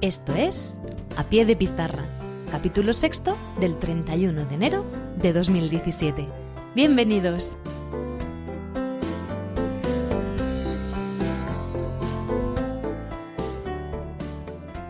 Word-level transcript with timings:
Esto 0.00 0.34
es 0.34 0.80
A 1.18 1.24
Pie 1.24 1.44
de 1.44 1.56
Pizarra, 1.56 2.06
capítulo 2.50 2.94
sexto 2.94 3.36
del 3.60 3.78
31 3.78 4.46
de 4.46 4.54
enero 4.54 4.86
de 5.20 5.34
2017. 5.34 6.26
Bienvenidos. 6.74 7.58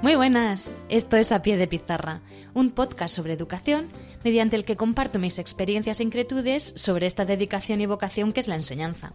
Muy 0.00 0.14
buenas, 0.14 0.72
esto 0.88 1.16
es 1.16 1.32
A 1.32 1.42
Pie 1.42 1.56
de 1.56 1.66
Pizarra, 1.66 2.20
un 2.54 2.70
podcast 2.70 3.12
sobre 3.12 3.32
educación 3.32 3.88
mediante 4.22 4.54
el 4.54 4.64
que 4.64 4.76
comparto 4.76 5.18
mis 5.18 5.40
experiencias 5.40 5.98
e 5.98 6.04
inquietudes 6.04 6.72
sobre 6.76 7.06
esta 7.06 7.24
dedicación 7.24 7.80
y 7.80 7.86
vocación 7.86 8.32
que 8.32 8.38
es 8.38 8.46
la 8.46 8.54
enseñanza. 8.54 9.12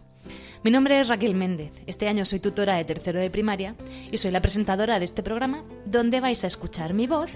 Mi 0.62 0.70
nombre 0.70 0.98
es 1.00 1.08
Raquel 1.08 1.34
Méndez, 1.34 1.82
este 1.86 2.08
año 2.08 2.24
soy 2.24 2.40
tutora 2.40 2.76
de 2.76 2.84
tercero 2.84 3.20
de 3.20 3.30
primaria 3.30 3.76
y 4.10 4.16
soy 4.16 4.30
la 4.30 4.40
presentadora 4.40 4.98
de 4.98 5.04
este 5.04 5.22
programa 5.22 5.64
donde 5.84 6.20
vais 6.20 6.42
a 6.44 6.46
escuchar 6.46 6.94
mi 6.94 7.06
voz 7.06 7.30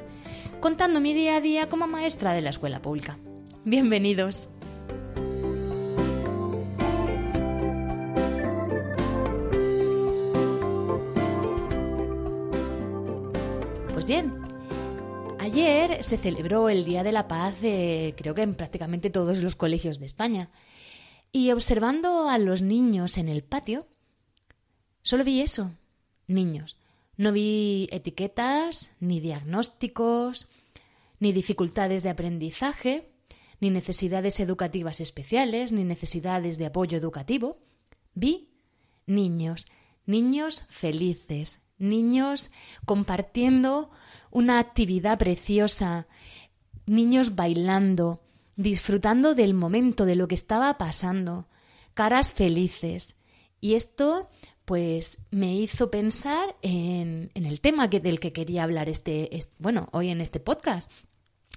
contando 0.61 1.01
mi 1.01 1.13
día 1.13 1.37
a 1.37 1.41
día 1.41 1.69
como 1.69 1.87
maestra 1.87 2.33
de 2.33 2.41
la 2.41 2.51
escuela 2.51 2.81
pública. 2.83 3.19
Bienvenidos. 3.65 4.49
Pues 13.93 14.07
bien, 14.07 14.33
ayer 15.39 16.03
se 16.03 16.17
celebró 16.17 16.69
el 16.71 16.85
Día 16.85 17.05
de 17.05 17.13
la 17.13 17.29
Paz, 17.29 17.59
creo 17.61 18.35
que 18.35 18.43
en 18.43 18.55
prácticamente 18.55 19.11
todos 19.11 19.43
los 19.43 19.57
colegios 19.57 20.01
de 20.01 20.07
España. 20.07 20.49
Y 21.33 21.53
observando 21.53 22.29
a 22.29 22.39
los 22.39 22.63
niños 22.63 23.19
en 23.19 23.29
el 23.29 23.43
patio, 23.43 23.87
solo 25.03 25.25
vi 25.25 25.41
eso, 25.41 25.73
niños. 26.27 26.77
No 27.17 27.33
vi 27.33 27.89
etiquetas, 27.93 28.93
ni 28.99 29.21
diagnósticos, 29.21 30.49
ni 31.19 31.33
dificultades 31.33 32.03
de 32.03 32.11
aprendizaje, 32.11 33.11
ni 33.61 33.71
necesidades 33.71 34.41
educativas 34.41 35.01
especiales, 35.01 35.71
ni 35.71 35.85
necesidades 35.85 36.59
de 36.59 36.67
apoyo 36.67 36.97
educativo. 36.97 37.59
Vi 38.15 38.49
niños, 39.07 39.67
niños 40.07 40.65
felices, 40.69 41.61
niños 41.79 42.51
compartiendo 42.85 43.91
una 44.31 44.59
actividad 44.59 45.19
preciosa, 45.19 46.07
niños 46.87 47.35
bailando, 47.35 48.23
disfrutando 48.63 49.35
del 49.35 49.55
momento, 49.55 50.05
de 50.05 50.17
lo 50.17 50.29
que 50.29 50.35
estaba 50.35 50.77
pasando, 50.77 51.49
caras 51.95 52.33
felices. 52.33 53.17
Y 53.61 53.75
esto, 53.75 54.29
pues, 54.65 55.19
me 55.31 55.55
hizo 55.57 55.91
pensar 55.91 56.57
en, 56.63 57.31
el 57.35 57.61
tema 57.61 57.89
que, 57.89 58.01
del 58.01 58.21
que 58.21 58.33
quería 58.33 58.65
hablar 58.65 58.89
este, 58.89 59.31
bueno, 59.59 59.89
hoy 59.93 60.11
en 60.11 60.21
este 60.21 60.41
podcast. 60.41 60.91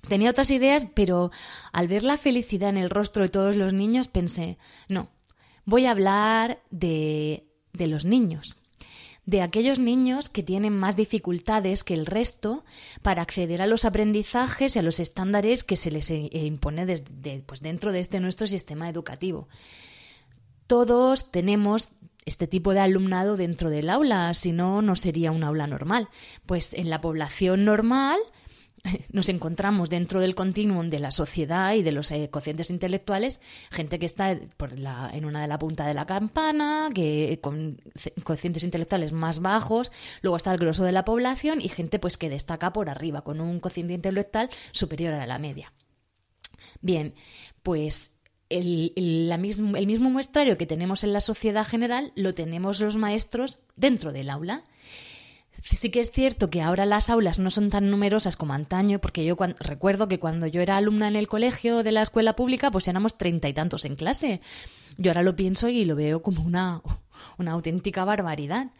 Tenía 0.07 0.31
otras 0.31 0.51
ideas, 0.51 0.85
pero 0.93 1.31
al 1.71 1.87
ver 1.87 2.03
la 2.03 2.17
felicidad 2.17 2.69
en 2.69 2.77
el 2.77 2.89
rostro 2.89 3.23
de 3.23 3.29
todos 3.29 3.55
los 3.55 3.73
niños 3.73 4.07
pensé, 4.07 4.57
no, 4.89 5.09
voy 5.65 5.85
a 5.85 5.91
hablar 5.91 6.61
de, 6.71 7.47
de 7.71 7.87
los 7.87 8.03
niños, 8.03 8.57
de 9.25 9.41
aquellos 9.41 9.79
niños 9.79 10.29
que 10.29 10.43
tienen 10.43 10.77
más 10.77 10.95
dificultades 10.95 11.83
que 11.83 11.93
el 11.93 12.05
resto 12.05 12.65
para 13.01 13.21
acceder 13.21 13.61
a 13.61 13.67
los 13.67 13.85
aprendizajes 13.85 14.75
y 14.75 14.79
a 14.79 14.83
los 14.83 14.99
estándares 14.99 15.63
que 15.63 15.77
se 15.77 15.91
les 15.91 16.09
eh, 16.09 16.29
impone 16.33 16.85
desde, 16.85 17.41
pues 17.45 17.61
dentro 17.61 17.91
de 17.91 17.99
este 17.99 18.19
nuestro 18.19 18.47
sistema 18.47 18.89
educativo. 18.89 19.47
Todos 20.67 21.31
tenemos 21.31 21.89
este 22.25 22.47
tipo 22.47 22.73
de 22.73 22.79
alumnado 22.79 23.37
dentro 23.37 23.69
del 23.69 23.89
aula, 23.89 24.33
si 24.33 24.51
no, 24.51 24.81
no 24.81 24.95
sería 24.95 25.31
un 25.31 25.43
aula 25.43 25.67
normal. 25.67 26.09
Pues 26.45 26.73
en 26.73 26.89
la 26.89 27.01
población 27.01 27.65
normal 27.65 28.19
nos 29.11 29.29
encontramos 29.29 29.89
dentro 29.89 30.19
del 30.19 30.35
continuum 30.35 30.89
de 30.89 30.99
la 30.99 31.11
sociedad 31.11 31.73
y 31.73 31.83
de 31.83 31.91
los 31.91 32.11
eh, 32.11 32.29
cocientes 32.29 32.69
intelectuales, 32.69 33.39
gente 33.71 33.99
que 33.99 34.05
está 34.05 34.31
en 34.31 35.25
una 35.25 35.41
de 35.41 35.47
la 35.47 35.59
punta 35.59 35.87
de 35.87 35.93
la 35.93 36.05
campana, 36.05 36.89
que 36.93 37.39
con 37.41 37.81
cocientes 38.23 38.63
intelectuales 38.63 39.11
más 39.11 39.39
bajos, 39.39 39.91
luego 40.21 40.37
está 40.37 40.51
el 40.51 40.59
grosso 40.59 40.83
de 40.83 40.91
la 40.91 41.05
población 41.05 41.61
y 41.61 41.69
gente 41.69 41.99
pues 41.99 42.17
que 42.17 42.29
destaca 42.29 42.73
por 42.73 42.89
arriba, 42.89 43.23
con 43.23 43.39
un 43.39 43.59
cociente 43.59 43.93
intelectual 43.93 44.49
superior 44.71 45.13
a 45.13 45.27
la 45.27 45.39
media. 45.39 45.73
Bien, 46.81 47.13
pues 47.61 48.13
el, 48.49 49.33
mismo, 49.39 49.77
el 49.77 49.87
mismo 49.87 50.09
muestrario 50.09 50.57
que 50.57 50.65
tenemos 50.65 51.03
en 51.03 51.13
la 51.13 51.21
sociedad 51.21 51.65
general 51.65 52.11
lo 52.15 52.33
tenemos 52.33 52.79
los 52.81 52.97
maestros 52.97 53.59
dentro 53.75 54.11
del 54.11 54.29
aula. 54.29 54.63
Sí 55.65 55.91
que 55.91 56.01
es 56.01 56.11
cierto 56.11 56.49
que 56.49 56.61
ahora 56.61 56.85
las 56.85 57.09
aulas 57.09 57.39
no 57.39 57.49
son 57.49 57.69
tan 57.69 57.89
numerosas 57.89 58.35
como 58.35 58.51
antaño, 58.51 58.99
porque 58.99 59.23
yo 59.23 59.37
recuerdo 59.59 60.09
que 60.09 60.19
cuando 60.19 60.45
yo 60.45 60.59
era 60.61 60.75
alumna 60.75 61.07
en 61.07 61.15
el 61.15 61.29
colegio 61.29 61.83
de 61.83 61.93
la 61.93 62.01
escuela 62.01 62.35
pública, 62.35 62.69
pues 62.69 62.89
éramos 62.89 63.17
treinta 63.17 63.47
y 63.47 63.53
tantos 63.53 63.85
en 63.85 63.95
clase. 63.95 64.41
Yo 64.97 65.11
ahora 65.11 65.23
lo 65.23 65.37
pienso 65.37 65.69
y 65.69 65.85
lo 65.85 65.95
veo 65.95 66.21
como 66.21 66.43
una, 66.43 66.81
una 67.37 67.53
auténtica 67.53 68.03
barbaridad. 68.03 68.71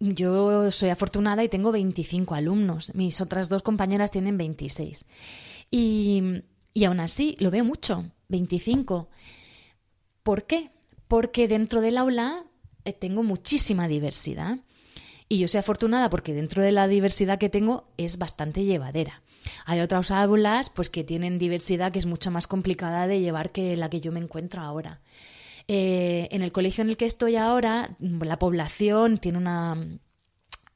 Yo 0.00 0.72
soy 0.72 0.88
afortunada 0.88 1.44
y 1.44 1.48
tengo 1.48 1.70
25 1.70 2.34
alumnos. 2.34 2.92
Mis 2.96 3.20
otras 3.20 3.48
dos 3.48 3.62
compañeras 3.62 4.10
tienen 4.10 4.36
26. 4.36 5.06
Y, 5.70 6.42
y 6.74 6.82
aún 6.82 6.98
así 6.98 7.36
lo 7.38 7.52
veo 7.52 7.64
mucho, 7.64 8.10
25. 8.28 9.08
¿Por 10.24 10.48
qué? 10.48 10.72
Porque 11.06 11.46
dentro 11.46 11.80
del 11.80 11.96
aula 11.96 12.44
eh, 12.84 12.92
tengo 12.92 13.22
muchísima 13.22 13.86
diversidad. 13.86 14.58
Y 15.32 15.38
yo 15.38 15.48
soy 15.48 15.60
afortunada 15.60 16.10
porque 16.10 16.34
dentro 16.34 16.62
de 16.62 16.72
la 16.72 16.86
diversidad 16.86 17.38
que 17.38 17.48
tengo 17.48 17.88
es 17.96 18.18
bastante 18.18 18.66
llevadera. 18.66 19.22
Hay 19.64 19.80
otras 19.80 20.10
aulas 20.10 20.68
pues 20.68 20.90
que 20.90 21.04
tienen 21.04 21.38
diversidad 21.38 21.90
que 21.90 22.00
es 22.00 22.04
mucho 22.04 22.30
más 22.30 22.46
complicada 22.46 23.06
de 23.06 23.20
llevar 23.20 23.50
que 23.50 23.74
la 23.78 23.88
que 23.88 24.02
yo 24.02 24.12
me 24.12 24.20
encuentro 24.20 24.60
ahora. 24.60 25.00
Eh, 25.68 26.28
en 26.32 26.42
el 26.42 26.52
colegio 26.52 26.82
en 26.82 26.90
el 26.90 26.98
que 26.98 27.06
estoy 27.06 27.36
ahora, 27.36 27.96
la 27.98 28.38
población 28.38 29.16
tiene 29.16 29.38
una 29.38 29.78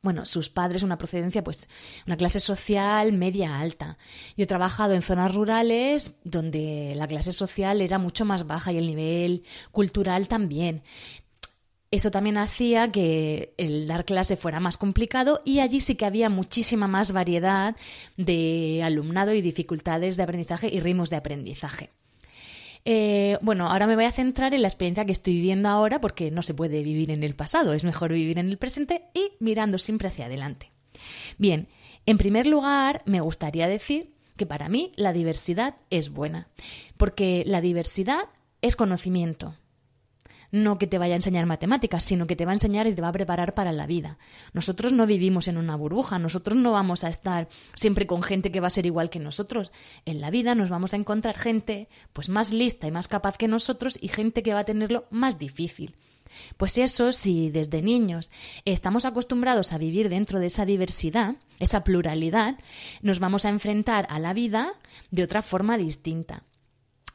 bueno, 0.01 0.25
sus 0.25 0.49
padres, 0.49 0.85
una 0.85 0.99
procedencia, 0.99 1.43
pues, 1.43 1.69
una 2.07 2.17
clase 2.17 2.39
social 2.39 3.13
media 3.13 3.59
alta. 3.59 3.99
Yo 4.37 4.45
he 4.45 4.47
trabajado 4.47 4.95
en 4.95 5.03
zonas 5.03 5.35
rurales 5.35 6.15
donde 6.23 6.95
la 6.95 7.09
clase 7.09 7.33
social 7.33 7.83
era 7.83 7.99
mucho 7.99 8.25
más 8.25 8.47
baja 8.47 8.73
y 8.73 8.79
el 8.79 8.87
nivel 8.87 9.43
cultural 9.73 10.29
también. 10.29 10.83
Eso 11.97 12.11
también 12.11 12.37
hacía 12.37 12.93
que 12.93 13.55
el 13.57 13.87
dar 13.87 14.05
clase 14.05 14.37
fuera 14.37 14.61
más 14.61 14.77
complicado 14.77 15.41
y 15.47 15.61
allí 15.61 15.81
sí 15.81 15.95
que 15.95 16.05
había 16.05 16.29
muchísima 16.29 16.87
más 16.87 17.13
variedad 17.13 17.75
de 18.19 18.83
alumnado 18.85 19.33
y 19.33 19.41
dificultades 19.41 20.19
de 20.19 20.23
aprendizaje 20.23 20.69
y 20.71 20.81
ritmos 20.81 21.09
de 21.09 21.17
aprendizaje. 21.17 21.89
Eh, 22.85 23.39
bueno, 23.41 23.71
ahora 23.71 23.87
me 23.87 23.95
voy 23.95 24.05
a 24.05 24.13
centrar 24.13 24.53
en 24.53 24.61
la 24.61 24.69
experiencia 24.69 25.07
que 25.07 25.13
estoy 25.13 25.37
viviendo 25.37 25.71
ahora 25.71 25.99
porque 25.99 26.31
no 26.31 26.43
se 26.43 26.53
puede 26.53 26.83
vivir 26.83 27.11
en 27.11 27.23
el 27.23 27.35
pasado, 27.35 27.73
es 27.73 27.83
mejor 27.83 28.13
vivir 28.13 28.39
en 28.39 28.51
el 28.51 28.59
presente 28.59 29.05
y 29.15 29.31
mirando 29.41 29.79
siempre 29.79 30.09
hacia 30.09 30.27
adelante. 30.27 30.71
Bien, 31.39 31.67
en 32.05 32.19
primer 32.19 32.47
lugar 32.47 33.01
me 33.07 33.23
gustaría 33.23 33.69
decir 33.69 34.13
que 34.37 34.45
para 34.45 34.69
mí 34.69 34.93
la 34.97 35.15
diversidad 35.15 35.77
es 35.89 36.11
buena, 36.11 36.49
porque 36.99 37.43
la 37.47 37.63
diversidad 37.63 38.29
es 38.61 38.77
conocimiento, 38.77 39.55
no 40.63 40.79
que 40.79 40.87
te 40.87 40.99
vaya 40.99 41.15
a 41.15 41.17
enseñar 41.17 41.47
matemáticas, 41.47 42.05
sino 42.05 42.27
que 42.27 42.37
te 42.37 42.45
va 42.45 42.53
a 42.53 42.55
enseñar 42.55 42.87
y 42.87 42.95
te 42.95 43.03
va 43.03 43.09
a 43.09 43.13
preparar 43.13 43.55
para 43.55 43.73
la 43.73 43.87
vida. 43.87 44.19
Nosotros 44.53 44.93
no 44.93 45.07
vivimos 45.07 45.49
en 45.49 45.57
una 45.57 45.77
burbuja, 45.77 46.19
nosotros 46.19 46.57
no 46.57 46.73
vamos 46.73 47.05
a 47.05 47.09
estar 47.09 47.49
siempre 47.75 48.07
con 48.07 48.23
gente 48.23 48.51
que 48.51 48.61
va 48.61 48.67
a 48.67 48.71
ser 48.71 48.87
igual 48.87 49.11
que 49.11 49.19
nosotros. 49.19 49.73
En 50.05 50.21
la 50.21 50.31
vida 50.31 50.55
nos 50.55 50.71
vamos 50.71 50.95
a 50.95 50.97
encontrar 50.97 51.39
gente 51.39 51.89
pues 52.13 52.29
más 52.29 52.53
lista 52.53 52.87
y 52.87 52.91
más 52.91 53.09
capaz 53.09 53.37
que 53.37 53.49
nosotros 53.49 53.99
y 54.01 54.09
gente 54.09 54.43
que 54.43 54.55
va 54.55 54.61
a 54.61 54.65
tenerlo 54.65 55.07
más 55.11 55.39
difícil. 55.39 55.97
Pues 56.57 56.79
eso, 56.79 57.13
si 57.13 57.51
desde 57.51 57.83
niños 57.83 58.31
estamos 58.65 59.05
acostumbrados 59.05 59.73
a 59.73 59.79
vivir 59.79 60.09
dentro 60.09 60.41
de 60.41 60.47
esa 60.47 60.65
diversidad, 60.65 61.37
esa 61.59 61.85
pluralidad, 61.85 62.59
nos 63.03 63.21
vamos 63.21 63.45
a 63.45 63.51
enfrentar 63.51 64.07
a 64.11 64.19
la 64.19 64.35
vida 64.35 64.73
de 65.11 65.23
otra 65.23 65.43
forma 65.43 65.79
distinta. 65.79 66.43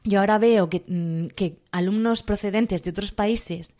Yo 0.04 0.20
ahora 0.20 0.38
veo 0.38 0.66
mm, 0.66 1.26
que, 1.28 1.58
alumnos 1.70 2.22
procedentes 2.22 2.82
de 2.82 2.90
otros 2.90 3.12
países 3.12 3.72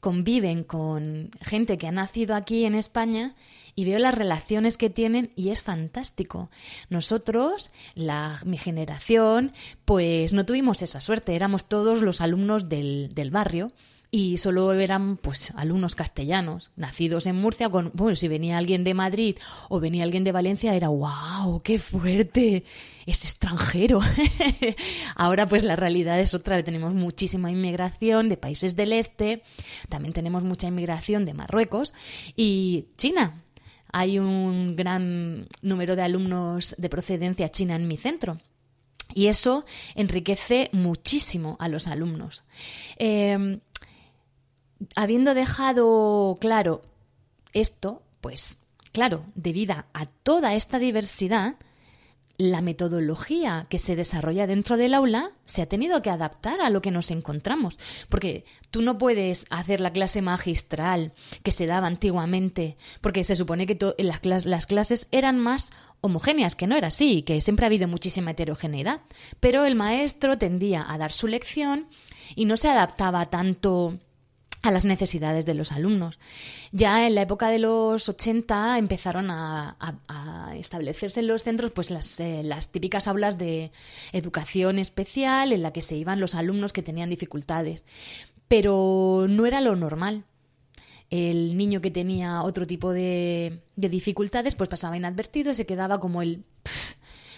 conviven 0.00 0.62
con 0.62 1.30
gente 1.40 1.78
que 1.78 1.88
ha 1.88 1.92
nacido 1.92 2.34
aquí 2.34 2.64
en 2.64 2.74
España 2.74 3.34
y 3.74 3.84
veo 3.84 3.98
las 3.98 4.16
relaciones 4.16 4.76
que 4.76 4.88
tienen 4.88 5.32
y 5.34 5.48
es 5.48 5.62
fantástico. 5.62 6.48
Nosotros, 6.90 7.72
la, 7.94 8.38
mi 8.44 8.56
generación, 8.56 9.52
pues 9.84 10.32
no 10.32 10.46
tuvimos 10.46 10.80
esa 10.82 11.00
suerte, 11.00 11.34
éramos 11.34 11.64
todos 11.64 12.02
los 12.02 12.20
alumnos 12.20 12.68
del, 12.68 13.08
del 13.12 13.30
barrio 13.30 13.72
y 14.12 14.36
solo 14.36 14.72
eran 14.74 15.16
pues 15.16 15.52
alumnos 15.56 15.96
castellanos, 15.96 16.70
nacidos 16.76 17.26
en 17.26 17.34
Murcia, 17.34 17.68
con, 17.68 17.90
bueno, 17.94 18.14
si 18.14 18.28
venía 18.28 18.58
alguien 18.58 18.84
de 18.84 18.94
Madrid 18.94 19.36
o 19.68 19.80
venía 19.80 20.04
alguien 20.04 20.22
de 20.22 20.30
Valencia 20.30 20.72
era 20.76 20.88
wow, 20.88 21.60
qué 21.64 21.80
fuerte, 21.80 22.62
es 23.06 23.24
extranjero. 23.24 24.00
Ahora 25.16 25.46
pues 25.46 25.64
la 25.64 25.76
realidad 25.76 26.20
es 26.20 26.34
otra, 26.34 26.62
tenemos 26.62 26.94
muchísima 26.94 27.50
inmigración 27.50 28.28
de 28.28 28.36
países 28.36 28.76
del 28.76 28.92
este, 28.92 29.42
también 29.88 30.12
tenemos 30.12 30.44
mucha 30.44 30.68
inmigración 30.68 31.24
de 31.24 31.34
Marruecos 31.34 31.94
y 32.36 32.86
China. 32.96 33.42
hay 33.92 34.18
un 34.18 34.74
gran 34.74 35.46
número 35.62 35.94
de 35.96 36.02
alumnos 36.02 36.74
de 36.78 36.88
procedencia 36.88 37.48
china 37.48 37.76
en 37.76 37.86
mi 37.86 37.96
centro. 37.96 38.38
Y 39.14 39.26
eso 39.26 39.64
enriquece 39.94 40.70
muchísimo 40.72 41.56
a 41.60 41.68
los 41.68 41.86
alumnos. 41.86 42.42
Eh, 42.98 43.60
habiendo 44.96 45.34
dejado 45.34 46.36
claro 46.40 46.82
esto, 47.52 48.02
pues 48.20 48.64
claro, 48.92 49.24
debido 49.34 49.74
a 49.92 50.06
toda 50.22 50.54
esta 50.54 50.78
diversidad, 50.78 51.56
la 52.36 52.60
metodología 52.60 53.66
que 53.68 53.78
se 53.78 53.96
desarrolla 53.96 54.46
dentro 54.46 54.76
del 54.76 54.94
aula 54.94 55.30
se 55.44 55.62
ha 55.62 55.66
tenido 55.66 56.02
que 56.02 56.10
adaptar 56.10 56.60
a 56.60 56.70
lo 56.70 56.82
que 56.82 56.90
nos 56.90 57.10
encontramos. 57.10 57.78
Porque 58.08 58.44
tú 58.70 58.82
no 58.82 58.98
puedes 58.98 59.46
hacer 59.50 59.80
la 59.80 59.92
clase 59.92 60.20
magistral 60.22 61.12
que 61.42 61.52
se 61.52 61.66
daba 61.66 61.86
antiguamente, 61.86 62.76
porque 63.00 63.24
se 63.24 63.36
supone 63.36 63.66
que 63.66 63.78
las, 63.98 64.46
las 64.46 64.66
clases 64.66 65.08
eran 65.12 65.38
más 65.38 65.72
homogéneas, 66.00 66.56
que 66.56 66.66
no 66.66 66.76
era 66.76 66.88
así, 66.88 67.22
que 67.22 67.40
siempre 67.40 67.64
ha 67.64 67.68
habido 67.68 67.88
muchísima 67.88 68.32
heterogeneidad. 68.32 69.00
Pero 69.40 69.64
el 69.64 69.74
maestro 69.74 70.36
tendía 70.36 70.84
a 70.86 70.98
dar 70.98 71.12
su 71.12 71.28
lección 71.28 71.86
y 72.34 72.46
no 72.46 72.56
se 72.56 72.68
adaptaba 72.68 73.26
tanto 73.26 73.98
a 74.64 74.70
las 74.70 74.86
necesidades 74.86 75.44
de 75.44 75.52
los 75.52 75.72
alumnos. 75.72 76.18
Ya 76.72 77.06
en 77.06 77.14
la 77.14 77.22
época 77.22 77.48
de 77.48 77.58
los 77.58 78.08
80 78.08 78.78
empezaron 78.78 79.30
a, 79.30 79.76
establecerse 80.58 81.20
en 81.20 81.26
los 81.26 81.42
centros 81.42 81.70
pues 81.72 81.90
las, 81.90 82.18
eh, 82.20 82.42
las, 82.42 82.70
típicas 82.70 83.06
aulas 83.06 83.36
de 83.36 83.72
educación 84.12 84.78
especial 84.78 85.52
en 85.52 85.62
la 85.62 85.72
que 85.72 85.82
se 85.82 85.96
iban 85.96 86.20
los 86.20 86.34
alumnos 86.34 86.72
que 86.72 86.82
tenían 86.82 87.10
dificultades. 87.10 87.84
Pero 88.48 89.26
no 89.28 89.44
era 89.44 89.60
lo 89.60 89.76
normal. 89.76 90.24
El 91.10 91.56
niño 91.56 91.82
que 91.82 91.90
tenía 91.90 92.42
otro 92.42 92.66
tipo 92.66 92.92
de, 92.92 93.60
dificultades 93.76 94.54
pues 94.54 94.70
pasaba 94.70 94.96
inadvertido 94.96 95.52
y 95.52 95.54
se 95.54 95.66
quedaba 95.66 96.00
como 96.00 96.22
el... 96.22 96.44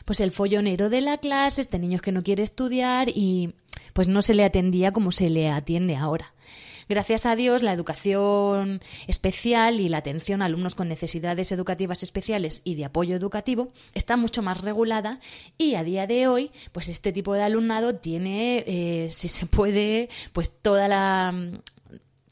pues 0.04 0.20
el 0.20 0.30
follonero 0.30 0.90
de 0.90 1.00
la 1.00 1.18
clase, 1.18 1.60
este 1.60 1.80
niño 1.80 1.98
que 1.98 2.12
no 2.12 2.22
quiere 2.22 2.44
estudiar 2.44 3.08
y 3.08 3.54
pues 3.94 4.06
no 4.06 4.22
se 4.22 4.34
le 4.34 4.44
atendía 4.44 4.92
como 4.92 5.10
se 5.10 5.28
le 5.28 5.50
atiende 5.50 5.96
ahora. 5.96 6.32
Gracias 6.88 7.26
a 7.26 7.34
Dios, 7.34 7.64
la 7.64 7.72
educación 7.72 8.80
especial 9.08 9.80
y 9.80 9.88
la 9.88 9.98
atención 9.98 10.40
a 10.40 10.44
alumnos 10.44 10.76
con 10.76 10.88
necesidades 10.88 11.50
educativas 11.50 12.04
especiales 12.04 12.60
y 12.62 12.76
de 12.76 12.84
apoyo 12.84 13.16
educativo 13.16 13.72
está 13.92 14.16
mucho 14.16 14.40
más 14.40 14.62
regulada 14.62 15.18
y 15.58 15.74
a 15.74 15.82
día 15.82 16.06
de 16.06 16.28
hoy, 16.28 16.52
pues 16.70 16.88
este 16.88 17.12
tipo 17.12 17.34
de 17.34 17.42
alumnado 17.42 17.96
tiene, 17.96 18.62
eh, 18.68 19.08
si 19.10 19.26
se 19.26 19.46
puede, 19.46 20.08
pues 20.32 20.52
toda 20.62 20.86
la, 20.86 21.34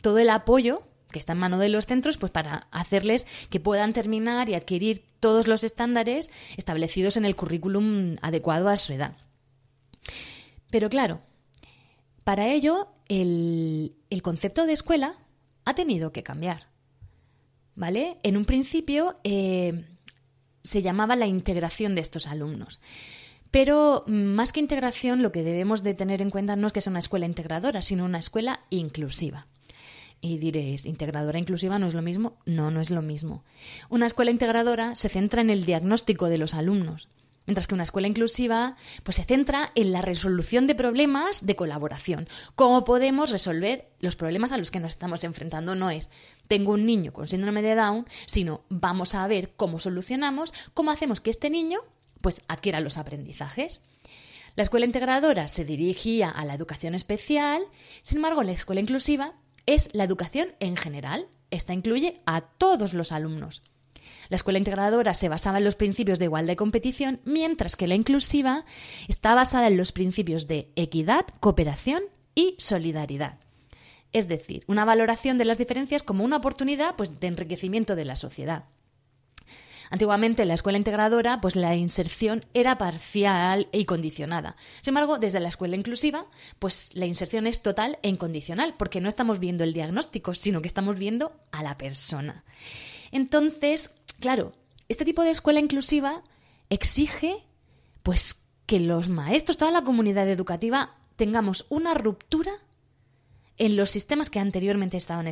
todo 0.00 0.18
el 0.18 0.30
apoyo 0.30 0.82
que 1.10 1.18
está 1.18 1.32
en 1.32 1.38
mano 1.38 1.58
de 1.58 1.68
los 1.68 1.86
centros, 1.86 2.16
pues 2.16 2.30
para 2.30 2.68
hacerles 2.70 3.26
que 3.50 3.58
puedan 3.58 3.92
terminar 3.92 4.48
y 4.48 4.54
adquirir 4.54 5.04
todos 5.18 5.48
los 5.48 5.64
estándares 5.64 6.30
establecidos 6.56 7.16
en 7.16 7.24
el 7.24 7.34
currículum 7.34 8.16
adecuado 8.22 8.68
a 8.68 8.76
su 8.76 8.92
edad. 8.92 9.16
Pero 10.70 10.88
claro, 10.90 11.20
para 12.22 12.48
ello 12.48 12.93
el, 13.08 13.94
concepto 14.22 14.66
de 14.66 14.72
escuela 14.72 15.14
ha 15.64 15.74
tenido 15.74 16.12
que 16.12 16.22
cambiar. 16.22 16.68
¿Vale? 17.74 18.18
En 18.22 18.36
un 18.36 18.44
principio 18.44 19.18
eh, 19.24 19.84
se 20.62 20.82
llamaba 20.82 21.16
la 21.16 21.26
integración 21.26 21.94
de 21.94 22.00
estos 22.00 22.26
alumnos. 22.26 22.80
Pero 23.50 24.04
mm, 24.06 24.12
más 24.12 24.52
que 24.52 24.60
integración, 24.60 25.22
lo 25.22 25.32
que 25.32 25.42
debemos 25.42 25.82
de 25.82 25.94
tener 25.94 26.22
en 26.22 26.30
cuenta 26.30 26.56
no 26.56 26.66
es 26.66 26.72
que 26.72 26.80
sea 26.80 26.90
una 26.90 27.00
escuela 27.00 27.26
integradora, 27.26 27.82
sino 27.82 28.04
una 28.04 28.18
escuela 28.18 28.60
inclusiva. 28.70 29.46
Y 30.20 30.38
diréis, 30.38 30.86
¿integradora 30.86 31.38
inclusiva 31.38 31.78
no 31.78 31.86
es 31.86 31.94
lo 31.94 32.00
mismo? 32.00 32.38
No, 32.46 32.70
no 32.70 32.80
es 32.80 32.90
lo 32.90 33.02
mismo. 33.02 33.44
Una 33.90 34.06
escuela 34.06 34.30
integradora 34.30 34.96
se 34.96 35.08
centra 35.08 35.42
en 35.42 35.50
el 35.50 35.64
diagnóstico 35.64 36.28
de 36.28 36.38
los 36.38 36.54
alumnos. 36.54 37.08
Mientras 37.46 37.66
que 37.66 37.74
una 37.74 37.82
escuela 37.82 38.08
inclusiva 38.08 38.76
pues 39.02 39.16
se 39.16 39.24
centra 39.24 39.70
en 39.74 39.92
la 39.92 40.02
resolución 40.02 40.66
de 40.66 40.74
problemas 40.74 41.46
de 41.46 41.56
colaboración. 41.56 42.28
Cómo 42.54 42.84
podemos 42.84 43.30
resolver 43.30 43.90
los 44.00 44.16
problemas 44.16 44.52
a 44.52 44.56
los 44.56 44.70
que 44.70 44.80
nos 44.80 44.92
estamos 44.92 45.24
enfrentando. 45.24 45.74
No 45.74 45.90
es 45.90 46.10
tengo 46.48 46.72
un 46.72 46.86
niño 46.86 47.12
con 47.12 47.28
síndrome 47.28 47.62
de 47.62 47.74
Down, 47.74 48.06
sino 48.26 48.62
vamos 48.68 49.14
a 49.14 49.26
ver 49.26 49.52
cómo 49.56 49.78
solucionamos, 49.78 50.52
cómo 50.72 50.90
hacemos 50.90 51.20
que 51.20 51.30
este 51.30 51.50
niño 51.50 51.80
pues 52.20 52.42
adquiera 52.48 52.80
los 52.80 52.96
aprendizajes. 52.96 53.82
La 54.56 54.62
escuela 54.62 54.86
integradora 54.86 55.48
se 55.48 55.64
dirigía 55.64 56.30
a 56.30 56.44
la 56.44 56.54
educación 56.54 56.94
especial, 56.94 57.62
sin 58.02 58.18
embargo 58.18 58.42
la 58.42 58.52
escuela 58.52 58.80
inclusiva 58.80 59.34
es 59.66 59.90
la 59.94 60.04
educación 60.04 60.54
en 60.60 60.76
general. 60.76 61.26
Esta 61.50 61.72
incluye 61.72 62.22
a 62.24 62.40
todos 62.40 62.94
los 62.94 63.12
alumnos. 63.12 63.62
La 64.28 64.36
escuela 64.36 64.58
integradora 64.58 65.14
se 65.14 65.28
basaba 65.28 65.58
en 65.58 65.64
los 65.64 65.76
principios 65.76 66.18
de 66.18 66.26
igualdad 66.26 66.54
y 66.54 66.56
competición, 66.56 67.20
mientras 67.24 67.76
que 67.76 67.86
la 67.86 67.94
inclusiva 67.94 68.64
está 69.08 69.34
basada 69.34 69.68
en 69.68 69.76
los 69.76 69.92
principios 69.92 70.46
de 70.46 70.70
equidad, 70.76 71.26
cooperación 71.40 72.02
y 72.34 72.56
solidaridad. 72.58 73.38
Es 74.12 74.28
decir, 74.28 74.64
una 74.68 74.84
valoración 74.84 75.38
de 75.38 75.44
las 75.44 75.58
diferencias 75.58 76.02
como 76.02 76.24
una 76.24 76.36
oportunidad 76.36 76.94
pues, 76.96 77.18
de 77.18 77.26
enriquecimiento 77.26 77.96
de 77.96 78.04
la 78.04 78.16
sociedad. 78.16 78.64
Antiguamente 79.90 80.42
en 80.42 80.48
la 80.48 80.54
escuela 80.54 80.78
integradora, 80.78 81.40
pues 81.40 81.56
la 81.56 81.74
inserción 81.74 82.44
era 82.54 82.78
parcial 82.78 83.68
e 83.72 83.80
incondicionada. 83.80 84.56
Sin 84.80 84.92
embargo, 84.92 85.18
desde 85.18 85.40
la 85.40 85.48
escuela 85.48 85.76
inclusiva, 85.76 86.26
pues 86.58 86.90
la 86.94 87.06
inserción 87.06 87.46
es 87.46 87.62
total 87.62 87.98
e 88.02 88.08
incondicional, 88.08 88.74
porque 88.76 89.00
no 89.00 89.08
estamos 89.08 89.38
viendo 89.38 89.62
el 89.62 89.72
diagnóstico, 89.72 90.34
sino 90.34 90.62
que 90.62 90.68
estamos 90.68 90.96
viendo 90.96 91.32
a 91.52 91.62
la 91.62 91.76
persona. 91.76 92.44
Entonces, 93.14 93.94
Claro, 94.24 94.54
este 94.88 95.04
tipo 95.04 95.22
de 95.22 95.30
escuela 95.30 95.60
inclusiva 95.60 96.22
exige 96.70 97.44
pues 98.02 98.46
que 98.64 98.80
los 98.80 99.10
maestros, 99.10 99.58
toda 99.58 99.70
la 99.70 99.84
comunidad 99.84 100.28
educativa 100.30 100.94
tengamos 101.16 101.66
una 101.68 101.92
ruptura 101.92 102.52
en 103.58 103.76
los 103.76 103.90
sistemas 103.90 104.30
que 104.30 104.40
anteriormente 104.40 104.96
estaban 104.96 105.28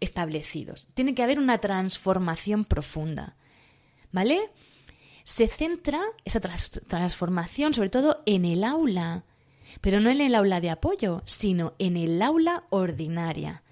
establecidos. 0.00 0.88
Tiene 0.94 1.14
que 1.14 1.22
haber 1.22 1.38
una 1.38 1.58
transformación 1.58 2.64
profunda. 2.64 3.36
¿Vale? 4.12 4.50
Se 5.22 5.46
centra 5.46 6.00
esa 6.24 6.40
transformación 6.40 7.74
sobre 7.74 7.90
todo 7.90 8.22
en 8.24 8.46
el 8.46 8.64
aula, 8.64 9.24
pero 9.82 10.00
no 10.00 10.10
en 10.10 10.22
el 10.22 10.34
aula 10.34 10.62
de 10.62 10.70
apoyo, 10.70 11.22
sino 11.26 11.74
en 11.78 11.98
el 11.98 12.22
aula 12.22 12.64
ordinaria. 12.70 13.62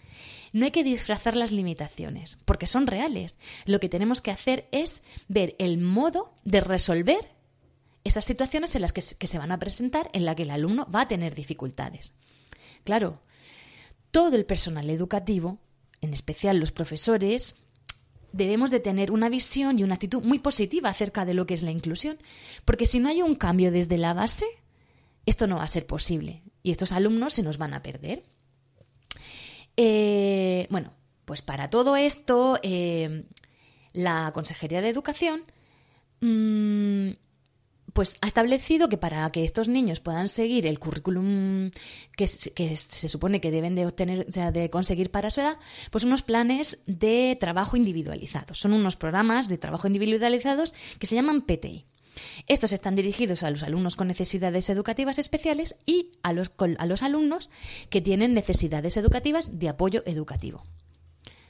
No 0.54 0.66
hay 0.66 0.70
que 0.70 0.84
disfrazar 0.84 1.34
las 1.34 1.50
limitaciones, 1.50 2.38
porque 2.44 2.68
son 2.68 2.87
reales. 2.87 3.34
Lo 3.64 3.80
que 3.80 3.88
tenemos 3.88 4.23
que 4.23 4.30
hacer 4.30 4.68
es 4.70 5.02
ver 5.26 5.56
el 5.58 5.78
modo 5.78 6.32
de 6.44 6.61
resolver 6.61 7.34
esas 8.04 8.25
situaciones 8.25 8.76
en 8.76 8.82
las 8.82 8.92
que, 8.92 9.02
se 9.02 9.38
van 9.38 9.50
a 9.50 9.58
presentar, 9.58 10.11
en 10.12 10.25
la 10.25 10.37
que 10.37 10.44
el 10.44 10.52
alumno 10.52 10.88
va 10.94 11.00
a 11.00 11.08
tener 11.08 11.34
dificultades. 11.34 12.12
Claro, 12.84 13.20
todo 14.12 14.37
el 14.37 14.46
personal 14.46 14.90
educativo, 14.90 15.58
en 16.00 16.12
especial 16.12 16.61
los 16.61 16.70
profesores, 16.70 17.56
debemos 18.30 18.70
de 18.70 18.78
tener 18.78 19.11
una 19.11 19.28
visión 19.28 19.80
y 19.80 19.82
una 19.82 19.94
actitud 19.94 20.23
muy 20.23 20.38
positiva 20.38 20.88
acerca 20.88 21.25
de 21.25 21.34
lo 21.34 21.46
que 21.46 21.54
es 21.54 21.64
la 21.64 21.73
inclusión, 21.73 22.16
porque 22.64 22.87
si 22.87 23.00
no 23.00 23.08
hay 23.08 23.23
un 23.23 23.34
cambio 23.34 23.73
desde 23.73 23.99
la 23.99 24.14
base, 24.14 24.46
esto 25.26 25.49
no 25.49 25.56
va 25.56 25.64
a 25.64 25.68
ser 25.68 25.84
posible 25.84 26.44
y 26.62 26.70
estos 26.70 26.92
alumnos 26.92 27.34
se 27.34 27.42
nos 27.42 27.58
van 27.58 27.75
a 27.75 27.82
perder. 27.82 28.23
Eh, 29.76 30.66
bueno, 30.71 30.93
pues 31.25 31.43
para 31.43 31.71
todo 31.71 31.97
esto, 31.97 32.59
eh, 32.62 33.25
la 33.93 34.33
Consejería 34.33 34.83
de 34.83 34.88
Educación 34.88 35.45
mm, 36.21 37.11
pues 37.95 38.16
ha 38.21 38.26
establecido 38.26 38.88
que 38.88 38.99
para 38.99 39.31
que 39.31 39.45
estos 39.45 39.69
niños 39.69 40.00
puedan 40.00 40.28
seguir 40.28 40.66
el 40.66 40.78
currículum 40.81 41.71
que, 42.16 42.26
se 42.26 43.09
supone 43.09 43.40
que 43.40 43.52
deben 43.52 43.76
de 43.76 43.87
obtener, 43.87 44.26
de 44.26 44.69
conseguir 44.69 45.11
para 45.11 45.31
su 45.31 45.40
edad, 45.40 45.59
pues 45.90 46.04
unos 46.04 46.23
planes 46.23 46.83
de 46.87 47.37
trabajo 47.40 47.76
individualizados. 47.76 48.59
Son 48.59 48.73
unos 48.73 48.97
programas 48.97 49.49
de 49.49 49.59
trabajo 49.59 49.87
individualizados 49.87 50.75
que 50.99 51.07
se 51.07 51.14
llaman 51.14 51.43
PTI. 51.43 51.87
Estos 52.47 52.73
están 52.73 52.94
dirigidos 52.94 53.42
a 53.42 53.50
los 53.50 53.62
alumnos 53.62 53.97
con 53.97 54.09
necesidades 54.09 54.68
educativas 54.71 55.18
especiales 55.18 55.76
y 55.87 56.12
a 56.23 56.33
los, 56.33 56.50
alumnos 57.02 57.50
que 57.90 58.00
tienen 58.00 58.35
necesidades 58.35 58.97
educativas 58.97 59.59
de 59.59 59.68
apoyo 59.68 60.02
educativo. 60.06 60.64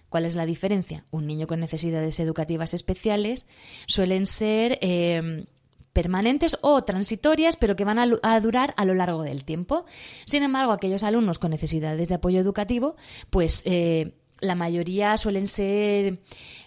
¿Cuál 0.08 0.24
es 0.24 0.36
la 0.36 0.46
diferencia? 0.46 1.04
Un 1.10 1.26
niño 1.26 1.46
con 1.46 1.60
necesidades 1.60 2.20
educativas 2.20 2.72
especiales 2.72 3.46
suelen 3.86 4.26
ser 4.26 4.78
em, 4.80 5.46
permanentes 5.92 6.58
o 6.60 6.84
transitorias, 6.84 7.56
pero 7.56 7.76
que 7.76 7.84
van 7.84 7.98
a, 7.98 8.40
durar 8.40 8.74
a 8.76 8.84
lo 8.84 8.94
largo 8.94 9.22
del 9.22 9.44
tiempo. 9.44 9.86
Sin 10.26 10.42
embargo, 10.42 10.72
aquellos 10.72 11.02
alumnos 11.02 11.38
con 11.38 11.50
necesidades 11.50 12.08
de 12.08 12.14
apoyo 12.16 12.40
educativo, 12.40 12.96
pues 13.30 13.62
eh, 13.64 14.14
la 14.40 14.54
mayoría 14.54 15.16
suelen 15.16 15.46
ser 15.46 16.20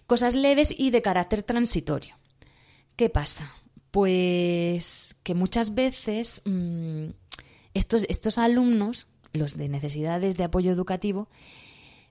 cosas 0.07 0.33
leves 0.33 0.73
y 0.75 0.89
de 0.89 1.01
carácter 1.01 1.43
transitorio. 1.43 2.15
¿Qué 2.95 3.09
pasa? 3.09 3.53
Pues 3.91 5.17
que 5.23 5.33
muchas 5.33 5.73
veces 5.73 6.41
mm, 6.45 7.07
estos, 7.73 8.05
estos 8.09 8.37
alumnos, 8.37 9.07
los 9.33 9.55
de 9.55 9.69
necesidades 9.69 10.37
de 10.37 10.43
apoyo 10.43 10.71
educativo, 10.71 11.29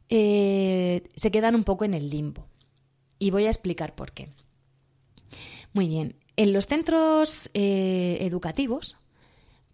eh, 0.09 1.11
se 1.17 1.31
quedan 1.31 1.55
un 1.55 1.65
poco 1.65 1.85
en 1.85 1.95
el 1.95 2.11
limbo. 2.11 2.47
y 3.19 3.31
voy 3.31 3.47
a 3.47 3.51
explicar 3.51 3.95
por 3.95 4.13
qué. 4.13 4.29
Muy 5.73 5.89
bien, 5.89 6.17
en 6.37 6.53
los 6.53 6.67
centros 6.67 7.51
eh, 7.55 8.19
educativos, 8.21 8.99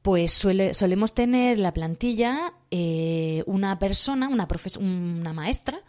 pues 0.03 0.33
solemos 0.33 1.15
tener 1.15 1.59
la 1.59 1.73
plantilla 1.73 2.55
eh, 2.71 3.43
una 3.47 3.79
persona, 3.79 4.29
una, 4.29 4.49
una 4.79 5.33
maestra 5.33 5.81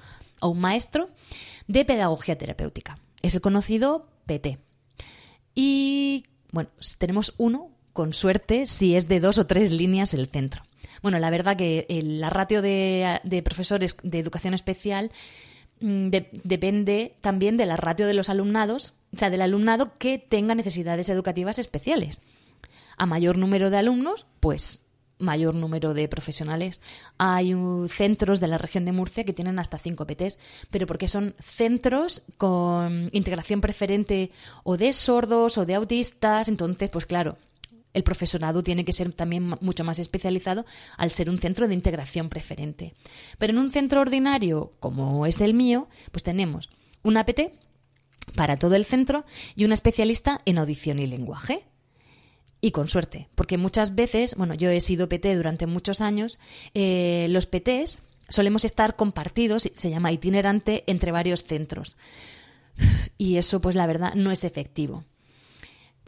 o 0.41 0.49
un 0.49 0.59
maestro 0.59 1.07
de 1.67 1.85
pedagogía 1.85 2.37
terapéutica. 2.37 2.97
Es 3.21 3.35
el 3.35 3.41
conocido 3.41 4.07
PT. 4.25 4.59
Y 5.55 6.23
bueno, 6.51 6.69
tenemos 6.97 7.33
uno, 7.37 7.71
con 7.93 8.13
suerte, 8.13 8.65
si 8.67 8.95
es 8.95 9.07
de 9.07 9.19
dos 9.19 9.37
o 9.37 9.45
tres 9.45 9.71
líneas 9.71 10.13
el 10.13 10.27
centro. 10.27 10.63
Bueno, 11.01 11.19
la 11.19 11.29
verdad 11.29 11.57
que 11.57 11.85
la 12.03 12.29
ratio 12.29 12.61
de, 12.61 13.41
profesores 13.43 13.97
de 14.03 14.19
educación 14.19 14.53
especial 14.53 15.11
mm, 15.81 16.09
depende 16.43 17.17
también 17.21 17.57
de 17.57 17.65
la 17.65 17.75
ratio 17.75 18.07
de 18.07 18.13
los 18.13 18.29
alumnados, 18.29 18.93
o 19.13 19.17
sea, 19.17 19.29
del 19.29 19.41
alumnado 19.41 19.97
que 19.97 20.17
tenga 20.17 20.55
necesidades 20.55 21.09
educativas 21.09 21.59
especiales. 21.59 22.21
A 22.95 23.05
mayor 23.05 23.37
número 23.37 23.69
de 23.69 23.77
alumnos, 23.77 24.27
pues 24.39 24.82
mayor 25.23 25.55
número 25.55 25.93
de 25.93 26.07
profesionales. 26.07 26.81
Hay 27.17 27.53
centros 27.87 28.39
de 28.39 28.47
la 28.47 28.57
región 28.57 28.85
de 28.85 28.91
Murcia 28.91 29.23
que 29.23 29.33
tienen 29.33 29.59
hasta 29.59 29.77
cinco 29.77 30.05
PTs, 30.05 30.37
pero 30.69 30.85
porque 30.85 31.07
son 31.07 31.35
centros 31.39 32.23
con 32.37 33.09
integración 33.11 33.61
preferente 33.61 34.31
o 34.63 34.77
de 34.77 34.93
sordos 34.93 35.57
o 35.57 35.65
de 35.65 35.75
autistas, 35.75 36.47
entonces, 36.47 36.89
pues 36.89 37.05
claro, 37.05 37.37
el 37.93 38.03
profesorado 38.03 38.63
tiene 38.63 38.85
que 38.85 38.93
ser 38.93 39.13
también 39.13 39.55
mucho 39.61 39.83
más 39.83 39.99
especializado 39.99 40.65
al 40.97 41.11
ser 41.11 41.29
un 41.29 41.37
centro 41.37 41.67
de 41.67 41.75
integración 41.75 42.29
preferente. 42.29 42.93
Pero 43.37 43.53
en 43.53 43.59
un 43.59 43.71
centro 43.71 44.01
ordinario, 44.01 44.71
como 44.79 45.25
es 45.25 45.41
el 45.41 45.53
mío, 45.53 45.87
pues 46.11 46.23
tenemos 46.23 46.69
un 47.03 47.17
APT 47.17 47.41
para 48.35 48.57
todo 48.57 48.75
el 48.75 48.85
centro 48.85 49.25
y 49.55 49.65
una 49.65 49.73
especialista 49.73 50.41
en 50.45 50.57
audición 50.57 50.99
y 50.99 51.07
lenguaje. 51.07 51.65
Y 52.65 52.71
con 52.71 52.87
suerte, 52.87 53.27
porque 53.35 53.57
muchas 53.57 53.93
veces, 53.93 54.35
bueno, 54.35 54.53
yo 54.53 54.69
he 54.69 54.79
sido 54.79 55.09
PT 55.09 55.35
durante 55.35 55.67
muchos 55.67 55.99
años, 55.99 56.39
eh, 56.73 57.27
los 57.29 57.45
PTs 57.45 58.03
solemos 58.29 58.63
estar 58.63 58.95
compartidos, 58.95 59.69
se 59.73 59.89
llama 59.89 60.13
itinerante, 60.13 60.85
entre 60.87 61.11
varios 61.11 61.43
centros. 61.43 61.97
Y 63.17 63.35
eso, 63.35 63.59
pues 63.59 63.75
la 63.75 63.85
verdad, 63.85 64.13
no 64.13 64.31
es 64.31 64.45
efectivo. 64.45 65.03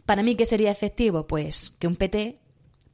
Para 0.06 0.22
mí, 0.22 0.34
¿qué 0.34 0.46
sería 0.46 0.70
efectivo? 0.70 1.26
Pues 1.26 1.76
que 1.78 1.88
un 1.88 1.96
PT 1.96 2.38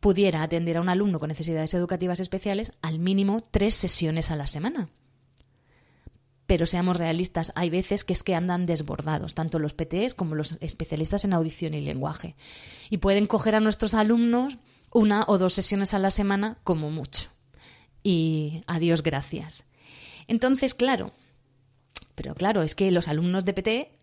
pudiera 0.01 0.43
atender 0.43 0.79
a 0.79 0.81
un 0.81 0.89
alumno 0.89 1.21
con 1.21 1.29
necesidades 1.29 1.73
educativas 1.73 2.19
especiales 2.19 2.73
al 2.83 2.99
mínimo 2.99 3.43
tres 3.49 3.77
sesiones 3.77 4.33
a 4.33 4.37
la 4.37 4.49
semana. 4.49 4.89
Pero 6.53 6.67
seamos 6.67 6.99
realistas, 6.99 7.51
hay 7.55 7.71
veces 7.71 8.05
que 8.05 8.13
es 8.13 8.23
que 8.23 8.35
andan 8.35 8.67
desbordados, 8.67 9.33
tanto 9.33 9.59
los 9.59 9.73
PTs 9.73 10.13
como 10.13 10.35
los 10.35 10.59
especialistas 10.61 11.25
en 11.25 11.33
audición 11.33 11.73
y 11.73 11.81
lenguaje. 11.81 12.37
Y 12.91 12.99
pueden 12.99 13.25
coger 13.25 13.55
a 13.55 13.61
nuestros 13.61 13.95
alumnos 13.95 14.59
una 14.93 15.25
o 15.29 15.39
dos 15.39 15.55
sesiones 15.55 15.95
a 15.95 15.99
la 15.99 16.11
semana 16.11 16.59
como 16.63 16.91
mucho. 16.91 17.31
Y 18.03 18.65
adiós, 18.67 19.03
gracias. 19.03 19.65
Entonces, 20.29 20.75
claro, 20.75 21.15
pero 22.15 22.35
claro, 22.35 22.61
es 22.61 22.75
que 22.75 22.91
los 22.91 23.09
alumnos 23.09 23.47
de 23.47 23.55
PT 23.55 23.99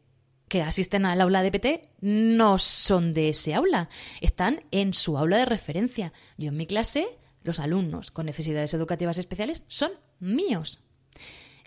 que 0.48 0.64
asisten 0.64 1.06
al 1.06 1.22
aula 1.22 1.44
de 1.44 1.52
PT 1.52 1.82
no 2.02 2.58
son 2.58 3.14
de 3.14 3.30
ese 3.30 3.54
aula, 3.54 3.90
están 4.22 4.64
en 4.72 4.96
su 4.96 5.20
aula 5.20 5.38
de 5.38 5.46
referencia. 5.46 6.14
Yo 6.40 6.48
en 6.50 6.58
mi 6.58 6.66
clase, 6.66 7.06
los 7.44 7.60
alumnos 7.60 8.10
con 8.10 8.26
necesidades 8.26 8.74
educativas 8.74 9.20
especiales 9.20 9.62
son 9.68 9.92
míos. 10.20 10.80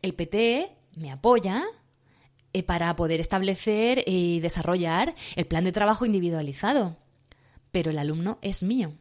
El 0.02 0.14
PT 0.14 0.76
me 0.96 1.10
apoya 1.10 1.64
eh, 2.52 2.62
para 2.62 2.94
poder 2.96 3.20
establecer 3.20 4.04
y 4.06 4.40
desarrollar 4.40 5.14
el 5.36 5.46
plan 5.46 5.64
de 5.64 5.72
trabajo 5.72 6.04
individualizado, 6.04 6.96
pero 7.70 7.90
el 7.90 7.98
alumno 7.98 8.38
es 8.42 8.62
mío 8.62 8.92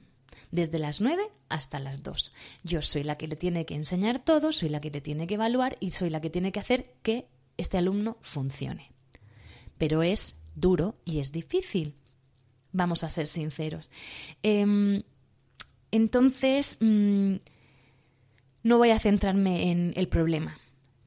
desde 0.52 0.80
las 0.80 1.02
9 1.02 1.22
hasta 1.50 1.80
las 1.80 2.04
2. 2.04 2.34
Yo 2.64 2.82
soy 2.82 3.04
la 3.04 3.18
que 3.18 3.28
le 3.28 3.36
tiene 3.36 3.66
que 3.66 3.76
enseñar 3.76 4.20
todo, 4.20 4.52
soy 4.54 4.70
la 4.70 4.82
que 4.82 4.92
le 4.92 5.02
tiene 5.02 5.28
que 5.28 5.36
evaluar 5.36 5.78
y 5.80 5.92
soy 5.92 6.10
la 6.10 6.22
que 6.22 6.30
tiene 6.30 6.52
que 6.52 6.60
hacer 6.60 6.94
que 7.02 7.28
este 7.58 7.78
alumno 7.78 8.18
funcione 8.22 8.92
pero 9.82 10.04
es 10.04 10.38
duro 10.54 10.94
y 11.06 11.22
es 11.22 11.32
difícil. 11.32 11.96
Vamos 12.72 13.04
a 13.04 13.10
ser 13.10 13.26
sinceros. 13.26 13.90
Em, 14.44 15.02
entonces, 15.90 16.78
mm, 16.80 17.38
no 18.62 18.78
voy 18.78 18.92
a 18.92 19.00
centrarme 19.00 19.72
en 19.72 19.92
el 19.96 20.08
problema. 20.08 20.61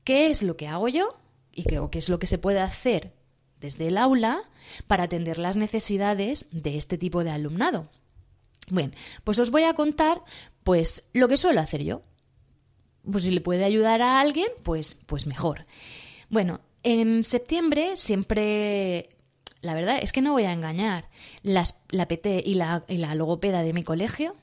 ¿Qué 0.04 0.28
es 0.28 0.42
lo 0.42 0.56
que 0.56 0.68
hago 0.68 0.88
yo? 0.88 1.16
Y 1.52 1.64
qué, 1.64 1.80
qué 1.90 1.98
es 1.98 2.08
lo 2.08 2.18
que 2.18 2.26
se 2.26 2.38
puede 2.38 2.60
hacer 2.60 3.12
desde 3.60 3.88
el 3.88 3.98
aula 3.98 4.42
para 4.86 5.04
atender 5.04 5.38
las 5.38 5.56
necesidades 5.56 6.46
de 6.50 6.76
este 6.76 6.98
tipo 6.98 7.24
de 7.24 7.30
alumnado. 7.30 7.88
Bien, 8.68 8.94
pues 9.24 9.38
os 9.38 9.50
voy 9.50 9.64
a 9.64 9.74
contar 9.74 10.22
pues 10.62 11.08
lo 11.12 11.28
que 11.28 11.36
suelo 11.36 11.60
hacer 11.60 11.82
yo. 11.82 12.02
Pues 13.10 13.24
si 13.24 13.30
le 13.30 13.40
puede 13.40 13.64
ayudar 13.64 14.00
a 14.02 14.20
alguien, 14.20 14.48
pues, 14.62 14.96
pues 15.06 15.26
mejor. 15.26 15.66
Bueno, 16.30 16.60
en 16.82 17.24
septiembre 17.24 17.96
siempre 17.96 19.10
la 19.64 19.74
verdad 19.74 19.98
es 20.00 20.12
que 20.12 20.20
no 20.20 20.32
voy 20.32 20.44
a 20.44 20.52
engañar. 20.52 21.08
Las, 21.42 21.78
la 21.88 22.06
PT 22.06 22.42
y 22.44 22.54
la, 22.54 22.84
y 22.86 22.98
la, 22.98 23.14
logopeda 23.14 23.62
de 23.62 23.72
mi 23.72 23.82
colegio 23.82 24.36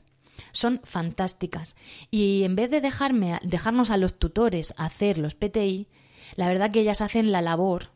son 0.52 0.82
fantásticas. 0.84 1.76
Y 2.10 2.44
en 2.44 2.56
vez 2.56 2.70
de 2.70 2.82
dejarme, 2.82 3.40
dejarnos 3.44 3.92
a 3.92 3.98
los 3.98 4.18
tutores 4.18 4.74
hacer 4.78 5.18
los 5.18 5.36
PTI, 5.36 5.88
la 6.36 6.48
verdad 6.48 6.72
que 6.72 6.82
ellas 6.82 7.02
hacen 7.02 7.32
la 7.32 7.42
labor 7.42 7.90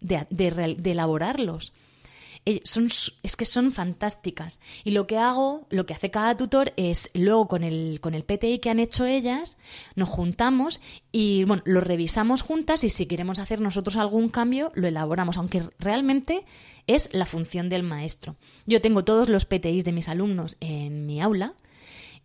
de, 0.00 0.26
de 0.30 0.90
elaborarlos. 0.90 1.72
Eh, 2.44 2.60
son, 2.64 2.88
es 3.22 3.36
que 3.36 3.44
son 3.44 3.70
fantásticas. 3.70 4.58
Y 4.82 4.90
lo 4.90 5.06
que 5.06 5.16
hago, 5.16 5.66
lo 5.70 5.86
que 5.86 5.94
hace 5.94 6.10
cada 6.10 6.36
tutor 6.36 6.72
es 6.76 7.10
luego 7.14 7.46
con 7.46 7.62
el, 7.62 8.00
con 8.00 8.14
el 8.14 8.24
PTI 8.24 8.58
que 8.58 8.70
han 8.70 8.80
hecho 8.80 9.06
ellas, 9.06 9.58
nos 9.94 10.08
juntamos 10.08 10.80
y 11.12 11.44
bueno, 11.44 11.62
lo 11.66 11.80
revisamos 11.80 12.42
juntas 12.42 12.82
y 12.82 12.88
si 12.88 13.06
queremos 13.06 13.38
hacer 13.38 13.60
nosotros 13.60 13.96
algún 13.96 14.28
cambio, 14.28 14.72
lo 14.74 14.88
elaboramos, 14.88 15.38
aunque 15.38 15.62
realmente 15.78 16.42
es 16.88 17.10
la 17.12 17.26
función 17.26 17.68
del 17.68 17.84
maestro. 17.84 18.34
Yo 18.66 18.80
tengo 18.80 19.04
todos 19.04 19.28
los 19.28 19.44
PTIs 19.44 19.84
de 19.84 19.92
mis 19.92 20.08
alumnos 20.08 20.56
en 20.58 21.06
mi 21.06 21.20
aula 21.20 21.54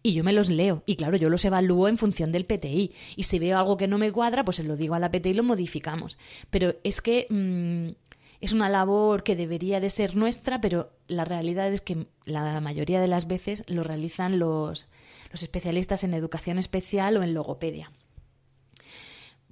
y 0.04 0.14
yo 0.14 0.24
me 0.24 0.34
los 0.34 0.50
leo. 0.50 0.84
Y 0.86 0.96
claro, 0.96 1.18
yo 1.18 1.30
los 1.30 1.44
evalúo 1.46 1.88
en 1.88 1.98
función 1.98 2.32
del 2.32 2.46
PTI. 2.46 2.94
Y 3.16 3.24
si 3.24 3.40
veo 3.40 3.58
algo 3.58 3.78
que 3.78 3.88
no 3.88 3.98
me 3.98 4.12
cuadra, 4.12 4.46
pues 4.46 4.58
se 4.58 4.64
lo 4.64 4.76
digo 4.76 4.96
a 4.96 5.00
la 5.00 5.12
PTI 5.12 5.30
y 5.30 5.34
lo 5.34 5.44
modificamos. 5.44 6.18
Pero 6.50 6.76
es 6.84 7.02
que 7.02 7.28
mm, 7.30 7.96
es 8.40 8.54
una 8.54 8.70
labor 8.70 9.24
que 9.24 9.36
debería 9.36 9.80
de 9.80 9.90
ser 9.90 10.16
nuestra, 10.16 10.62
pero 10.62 10.92
la 11.08 11.26
realidad 11.26 11.72
es 11.74 11.82
que 11.82 12.08
la 12.26 12.62
mayoría 12.62 13.02
de 13.02 13.08
las 13.08 13.28
veces 13.28 13.64
lo 13.68 13.84
realizan 13.84 14.40
los, 14.40 14.88
especialistas 15.34 16.04
en 16.04 16.14
educación 16.14 16.58
especial 16.58 17.18
o 17.18 17.24
en 17.24 17.34
logopedia. 17.34 17.92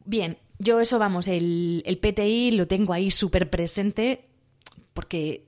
Bien, 0.05 0.37
yo 0.59 0.79
eso 0.79 0.99
vamos, 0.99 1.27
el, 1.27 1.83
el 1.85 1.97
PTI 1.97 2.51
lo 2.51 2.67
tengo 2.67 2.93
ahí 2.93 3.11
súper 3.11 3.49
presente 3.49 4.27
porque 4.93 5.47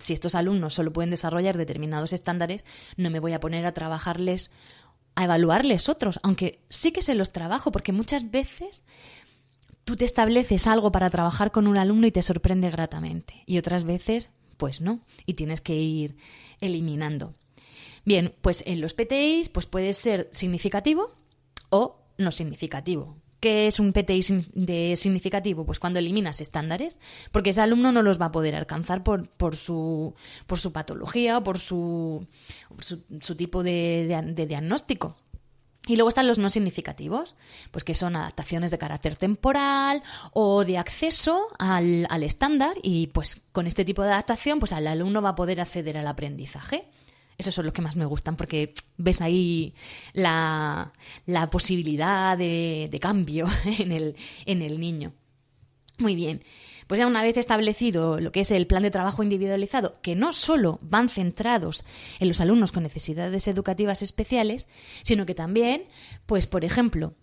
si 0.00 0.12
estos 0.12 0.34
alumnos 0.34 0.74
solo 0.74 0.92
pueden 0.92 1.10
desarrollar 1.10 1.56
determinados 1.56 2.12
estándares, 2.12 2.64
no 2.96 3.10
me 3.10 3.20
voy 3.20 3.32
a 3.32 3.40
poner 3.40 3.66
a 3.66 3.74
trabajarles, 3.74 4.50
a 5.14 5.24
evaluarles 5.24 5.88
otros, 5.88 6.20
aunque 6.22 6.60
sí 6.68 6.92
que 6.92 7.02
se 7.02 7.14
los 7.14 7.32
trabajo, 7.32 7.72
porque 7.72 7.92
muchas 7.92 8.30
veces 8.30 8.82
tú 9.84 9.96
te 9.96 10.04
estableces 10.04 10.66
algo 10.66 10.92
para 10.92 11.10
trabajar 11.10 11.52
con 11.52 11.66
un 11.66 11.76
alumno 11.76 12.06
y 12.06 12.12
te 12.12 12.22
sorprende 12.22 12.70
gratamente. 12.70 13.42
Y 13.46 13.58
otras 13.58 13.84
veces, 13.84 14.30
pues 14.56 14.80
no, 14.80 15.00
y 15.26 15.34
tienes 15.34 15.60
que 15.60 15.76
ir 15.76 16.16
eliminando. 16.60 17.34
Bien, 18.04 18.34
pues 18.40 18.62
en 18.66 18.80
los 18.80 18.94
PTIs 18.94 19.48
pues 19.48 19.66
puede 19.66 19.92
ser 19.92 20.28
significativo 20.32 21.10
o 21.70 21.98
no 22.18 22.30
significativo. 22.30 23.16
¿Qué 23.40 23.66
es 23.66 23.78
un 23.78 23.92
PTI 23.92 24.46
de 24.54 24.96
significativo? 24.96 25.66
Pues 25.66 25.78
cuando 25.78 25.98
eliminas 25.98 26.40
estándares, 26.40 26.98
porque 27.32 27.50
ese 27.50 27.60
alumno 27.60 27.92
no 27.92 28.02
los 28.02 28.20
va 28.20 28.26
a 28.26 28.32
poder 28.32 28.54
alcanzar 28.54 29.02
por, 29.02 29.28
por, 29.28 29.56
su, 29.56 30.14
por 30.46 30.58
su 30.58 30.72
patología 30.72 31.38
o 31.38 31.42
por 31.42 31.58
su, 31.58 32.26
su, 33.20 33.36
tipo 33.36 33.62
de 33.62 34.46
diagnóstico. 34.48 35.16
Y 35.86 35.94
luego 35.94 36.08
están 36.08 36.26
los 36.26 36.38
no 36.38 36.50
significativos, 36.50 37.36
pues 37.70 37.84
que 37.84 37.94
son 37.94 38.16
adaptaciones 38.16 38.72
de 38.72 38.78
carácter 38.78 39.16
temporal 39.16 40.02
o 40.32 40.64
de 40.64 40.78
acceso 40.78 41.46
al, 41.60 42.06
estándar 42.24 42.74
y 42.82 43.06
pues 43.08 43.40
con 43.52 43.68
este 43.68 43.84
tipo 43.84 44.02
de 44.02 44.10
adaptación 44.10 44.58
pues 44.58 44.72
el 44.72 44.88
alumno 44.88 45.22
va 45.22 45.30
a 45.30 45.34
poder 45.36 45.60
acceder 45.60 45.96
al 45.96 46.08
aprendizaje. 46.08 46.88
Esos 47.38 47.54
son 47.54 47.66
los 47.66 47.74
que 47.74 47.82
más 47.82 47.96
me 47.96 48.06
gustan 48.06 48.36
porque 48.36 48.72
ves 48.96 49.20
ahí 49.20 49.74
la, 50.12 50.92
posibilidad 51.50 52.36
de, 52.38 52.88
de 52.90 53.00
cambio 53.00 53.46
en 53.78 53.92
el, 53.92 54.16
en 54.46 54.62
el 54.62 54.80
niño. 54.80 55.12
Muy 55.98 56.14
bien. 56.14 56.42
Pues 56.86 57.00
ya 57.00 57.06
una 57.06 57.22
vez 57.22 57.36
establecido 57.36 58.20
lo 58.20 58.30
que 58.30 58.40
es 58.40 58.50
el 58.52 58.66
plan 58.66 58.82
de 58.82 58.92
trabajo 58.92 59.22
individualizado, 59.22 60.00
que 60.02 60.14
no 60.14 60.32
solo 60.32 60.78
van 60.82 61.08
centrados 61.08 61.84
en 62.20 62.28
los 62.28 62.40
alumnos 62.40 62.70
con 62.70 62.84
necesidades 62.84 63.48
educativas 63.48 64.02
especiales, 64.02 64.68
sino 65.02 65.26
que 65.26 65.34
también, 65.34 65.84
pues 66.26 66.46
por 66.46 66.64
ejemplo, 66.64 67.14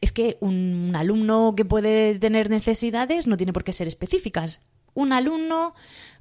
es 0.00 0.10
que 0.10 0.38
un 0.40 0.92
alumno 0.96 1.54
que 1.56 1.64
puede 1.64 2.18
tener 2.18 2.50
necesidades 2.50 3.28
no 3.28 3.36
tiene 3.36 3.52
por 3.52 3.62
qué 3.62 3.72
ser 3.72 3.86
específicas. 3.86 4.60
Un 4.92 5.12
alumno 5.12 5.74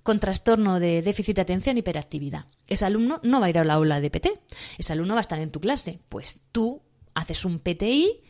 con 0.03 0.19
trastorno 0.19 0.79
de 0.79 1.01
déficit 1.01 1.37
de 1.37 1.41
atención 1.41 1.77
y 1.77 1.79
hiperactividad. 1.79 2.45
Ese 2.67 2.85
alumno 2.85 3.19
no 3.23 3.39
va 3.39 3.47
a 3.47 3.49
ir 3.49 3.57
a 3.57 3.63
la 3.63 3.75
aula 3.75 4.01
de 4.01 4.09
PT. 4.09 4.41
Ese 4.77 4.93
alumno 4.93 5.15
va 5.15 5.21
a 5.21 5.21
estar 5.21 5.39
en 5.39 5.51
tu 5.51 5.59
clase. 5.59 5.99
Pues 6.09 6.41
tú 6.51 6.81
haces 7.13 7.45
un 7.45 7.59
PTI 7.59 8.21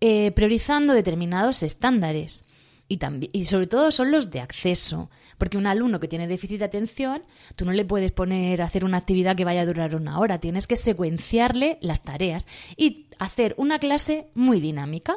eh, 0.00 0.30
priorizando 0.32 0.92
determinados 0.92 1.62
estándares. 1.62 2.44
Y, 2.90 2.96
también, 2.96 3.30
y 3.34 3.44
sobre 3.44 3.66
todo 3.66 3.90
son 3.90 4.10
los 4.10 4.30
de 4.30 4.40
acceso. 4.40 5.10
Porque 5.38 5.58
un 5.58 5.66
alumno 5.66 6.00
que 6.00 6.08
tiene 6.08 6.26
déficit 6.26 6.58
de 6.58 6.64
atención, 6.64 7.22
tú 7.56 7.64
no 7.64 7.72
le 7.72 7.84
puedes 7.84 8.12
poner 8.12 8.60
a 8.60 8.66
hacer 8.66 8.84
una 8.84 8.96
actividad 8.98 9.36
que 9.36 9.44
vaya 9.44 9.62
a 9.62 9.66
durar 9.66 9.94
una 9.94 10.18
hora. 10.18 10.40
Tienes 10.40 10.66
que 10.66 10.76
secuenciarle 10.76 11.78
las 11.80 12.02
tareas 12.02 12.46
y 12.76 13.06
hacer 13.18 13.54
una 13.56 13.78
clase 13.78 14.28
muy 14.34 14.60
dinámica. 14.60 15.16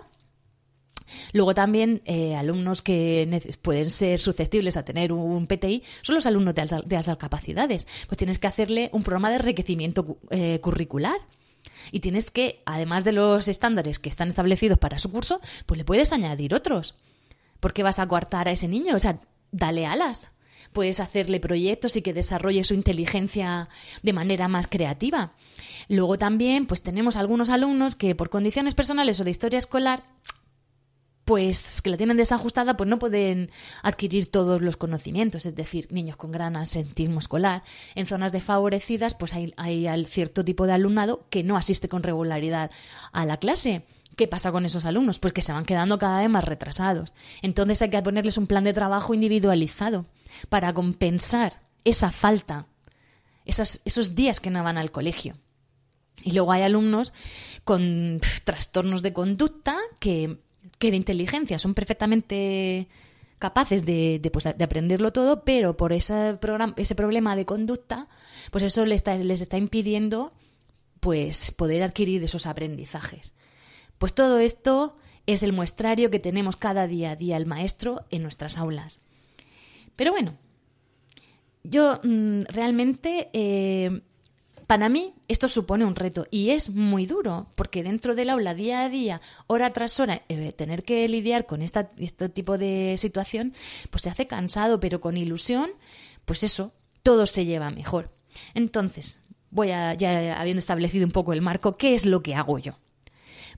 Luego 1.33 1.53
también 1.53 2.01
eh, 2.05 2.35
alumnos 2.35 2.81
que 2.81 3.41
pueden 3.61 3.91
ser 3.91 4.19
susceptibles 4.19 4.77
a 4.77 4.85
tener 4.85 5.13
un 5.13 5.47
PTI 5.47 5.83
son 6.01 6.15
los 6.15 6.25
alumnos 6.25 6.55
de, 6.55 6.61
altas 6.61 7.17
capacidades. 7.17 7.87
Pues 8.07 8.17
tienes 8.17 8.39
que 8.39 8.47
hacerle 8.47 8.89
un 8.93 9.03
programa 9.03 9.29
de 9.29 9.37
enriquecimiento 9.37 10.17
eh, 10.29 10.59
curricular. 10.61 11.17
Y 11.91 11.99
tienes 11.99 12.31
que, 12.31 12.61
además 12.65 13.03
de 13.03 13.11
los 13.11 13.47
estándares 13.47 13.99
que 13.99 14.09
están 14.09 14.29
establecidos 14.29 14.77
para 14.77 14.99
su 14.99 15.11
curso, 15.11 15.39
pues 15.65 15.77
le 15.77 15.83
puedes 15.83 16.13
añadir 16.13 16.53
otros. 16.53 16.95
Porque 17.59 17.83
vas 17.83 17.99
a 17.99 18.07
coartar 18.07 18.47
a 18.47 18.51
ese 18.51 18.67
niño? 18.67 18.95
O 18.95 18.99
sea, 18.99 19.19
dale 19.51 19.85
alas. 19.85 20.31
Puedes 20.73 20.99
hacerle 20.99 21.39
proyectos 21.39 21.95
y 21.95 22.01
que 22.01 22.13
desarrolle 22.13 22.63
su 22.63 22.73
inteligencia 22.73 23.67
de 24.03 24.13
manera 24.13 24.47
más 24.47 24.67
creativa. 24.67 25.33
Luego 25.89 26.17
también, 26.17 26.65
pues 26.65 26.81
tenemos 26.81 27.17
algunos 27.17 27.49
alumnos 27.49 27.95
que 27.95 28.15
por 28.15 28.29
condiciones 28.29 28.73
personales 28.73 29.19
o 29.19 29.23
de 29.23 29.31
historia 29.31 29.59
escolar 29.59 30.03
pues 31.25 31.81
que 31.81 31.89
la 31.89 31.97
tienen 31.97 32.17
desajustada, 32.17 32.75
pues 32.77 32.89
no 32.89 32.99
pueden 32.99 33.51
adquirir 33.83 34.29
todos 34.29 34.61
los 34.61 34.77
conocimientos, 34.77 35.45
es 35.45 35.55
decir, 35.55 35.87
niños 35.91 36.17
con 36.17 36.31
gran 36.31 36.55
asentismo 36.55 37.19
escolar. 37.19 37.63
En 37.95 38.05
zonas 38.05 38.31
desfavorecidas, 38.31 39.13
pues 39.13 39.33
hay, 39.33 39.53
hay 39.57 40.05
cierto 40.05 40.43
tipo 40.43 40.65
de 40.65 40.73
alumnado 40.73 41.25
que 41.29 41.43
no 41.43 41.57
asiste 41.57 41.87
con 41.87 42.03
regularidad 42.03 42.71
a 43.11 43.25
la 43.25 43.37
clase. 43.37 43.85
¿Qué 44.15 44.27
pasa 44.27 44.51
con 44.51 44.65
esos 44.65 44.85
alumnos? 44.85 45.19
Pues 45.19 45.33
que 45.33 45.41
se 45.41 45.53
van 45.53 45.65
quedando 45.65 45.97
cada 45.97 46.19
vez 46.19 46.29
más 46.29 46.43
retrasados. 46.43 47.13
Entonces 47.41 47.81
hay 47.81 47.89
que 47.89 48.01
ponerles 48.01 48.37
un 48.37 48.47
plan 48.47 48.63
de 48.63 48.73
trabajo 48.73 49.13
individualizado 49.13 50.05
para 50.49 50.73
compensar 50.73 51.61
esa 51.85 52.11
falta, 52.11 52.67
esos, 53.45 53.81
esos 53.85 54.15
días 54.15 54.39
que 54.39 54.49
no 54.49 54.63
van 54.63 54.77
al 54.77 54.91
colegio. 54.91 55.35
Y 56.23 56.33
luego 56.33 56.51
hay 56.51 56.63
alumnos 56.63 57.13
con 57.63 58.21
trastornos 58.43 59.01
de 59.01 59.13
conducta 59.13 59.77
que 59.99 60.39
que 60.81 60.89
de 60.89 60.97
inteligencia 60.97 61.59
son 61.59 61.75
perfectamente 61.75 62.87
capaces 63.37 63.85
de, 63.85 64.19
pues, 64.33 64.45
de, 64.45 64.63
aprenderlo 64.63 65.13
todo, 65.13 65.43
pero 65.43 65.77
por 65.77 65.93
ese, 65.93 66.39
ese 66.75 66.95
problema 66.95 67.35
de 67.35 67.45
conducta, 67.45 68.07
pues 68.49 68.63
eso 68.63 68.83
les 68.85 68.97
está, 68.97 69.15
les 69.15 69.41
está 69.41 69.57
impidiendo 69.57 70.33
pues 70.99 71.51
poder 71.51 71.83
adquirir 71.83 72.23
esos 72.23 72.47
aprendizajes. 72.47 73.35
Pues 73.99 74.15
todo 74.15 74.39
esto 74.39 74.97
es 75.27 75.43
el 75.43 75.53
muestrario 75.53 76.09
que 76.09 76.19
tenemos 76.19 76.57
cada 76.57 76.87
día 76.87 77.11
a 77.11 77.15
día 77.15 77.37
el 77.37 77.45
maestro 77.45 78.05
en 78.09 78.23
nuestras 78.23 78.57
aulas. 78.57 78.99
Pero 79.95 80.11
bueno, 80.11 80.33
yo 81.63 81.99
mm, 82.03 82.41
realmente 82.49 83.29
eh, 83.33 84.01
para 84.71 84.87
mí 84.87 85.15
esto 85.27 85.49
supone 85.49 85.83
un 85.83 85.97
reto 85.97 86.27
y 86.31 86.51
es 86.51 86.69
muy 86.69 87.05
duro, 87.05 87.47
porque 87.55 87.83
dentro 87.83 88.15
del 88.15 88.29
aula 88.29 88.53
día 88.53 88.83
a 88.83 88.89
día, 88.89 89.19
hora 89.47 89.73
tras 89.73 89.99
hora, 89.99 90.21
eh, 90.29 90.53
tener 90.53 90.85
que 90.85 91.05
lidiar 91.09 91.45
con 91.45 91.61
esta, 91.61 91.89
este 91.97 92.29
tipo 92.29 92.57
de 92.57 92.95
situación, 92.97 93.53
pues 93.89 94.03
se 94.03 94.09
hace 94.09 94.27
cansado, 94.27 94.79
pero 94.79 95.01
con 95.01 95.17
ilusión, 95.17 95.71
pues 96.23 96.43
eso, 96.43 96.71
todo 97.03 97.25
se 97.25 97.43
lleva 97.43 97.69
mejor. 97.69 98.13
Entonces, 98.53 99.19
voy 99.49 99.71
a, 99.71 99.93
ya 99.93 100.39
habiendo 100.39 100.61
establecido 100.61 101.05
un 101.05 101.11
poco 101.11 101.33
el 101.33 101.41
marco, 101.41 101.75
¿qué 101.75 101.93
es 101.93 102.05
lo 102.05 102.23
que 102.23 102.35
hago 102.35 102.57
yo? 102.57 102.79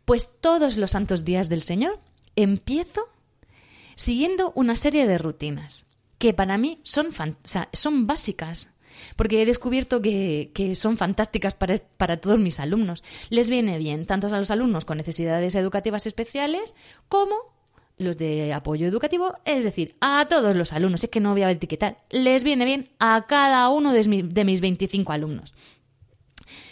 Pues 0.05 0.39
todos 0.41 0.77
los 0.77 0.89
santos 0.89 1.23
días 1.23 1.47
del 1.47 1.61
Señor 1.61 1.99
empiezo 2.35 3.07
siguiendo 3.93 4.51
una 4.55 4.75
serie 4.75 5.05
de 5.05 5.19
rutinas 5.19 5.85
que 6.17 6.33
para 6.33 6.57
mí 6.57 6.79
son, 6.81 7.09
son 7.71 8.07
básicas 8.07 8.73
porque 9.15 9.41
he 9.41 9.45
descubierto 9.45 10.01
que, 10.01 10.73
son 10.75 10.97
fantásticas 10.97 11.53
para, 11.53 11.75
para, 11.97 12.17
todos 12.17 12.39
mis 12.39 12.59
alumnos. 12.59 13.03
Les 13.29 13.49
viene 13.49 13.77
bien 13.77 14.05
tanto 14.05 14.27
a 14.27 14.37
los 14.37 14.51
alumnos 14.51 14.85
con 14.85 14.97
necesidades 14.97 15.55
educativas 15.55 16.05
especiales 16.05 16.75
como 17.07 17.35
los 17.97 18.17
de 18.17 18.53
apoyo 18.53 18.87
educativo, 18.87 19.35
es 19.45 19.63
decir, 19.63 19.95
a 20.01 20.27
todos 20.27 20.55
los 20.55 20.73
alumnos. 20.73 21.03
Es 21.03 21.09
que 21.09 21.19
no 21.19 21.31
voy 21.31 21.43
a 21.43 21.51
etiquetar. 21.51 21.97
Les 22.09 22.43
viene 22.43 22.65
bien 22.65 22.89
a 22.99 23.25
cada 23.27 23.69
uno 23.69 23.93
de, 23.93 24.03
de 24.03 24.45
mis 24.45 24.61
25 24.61 25.11
alumnos. 25.11 25.53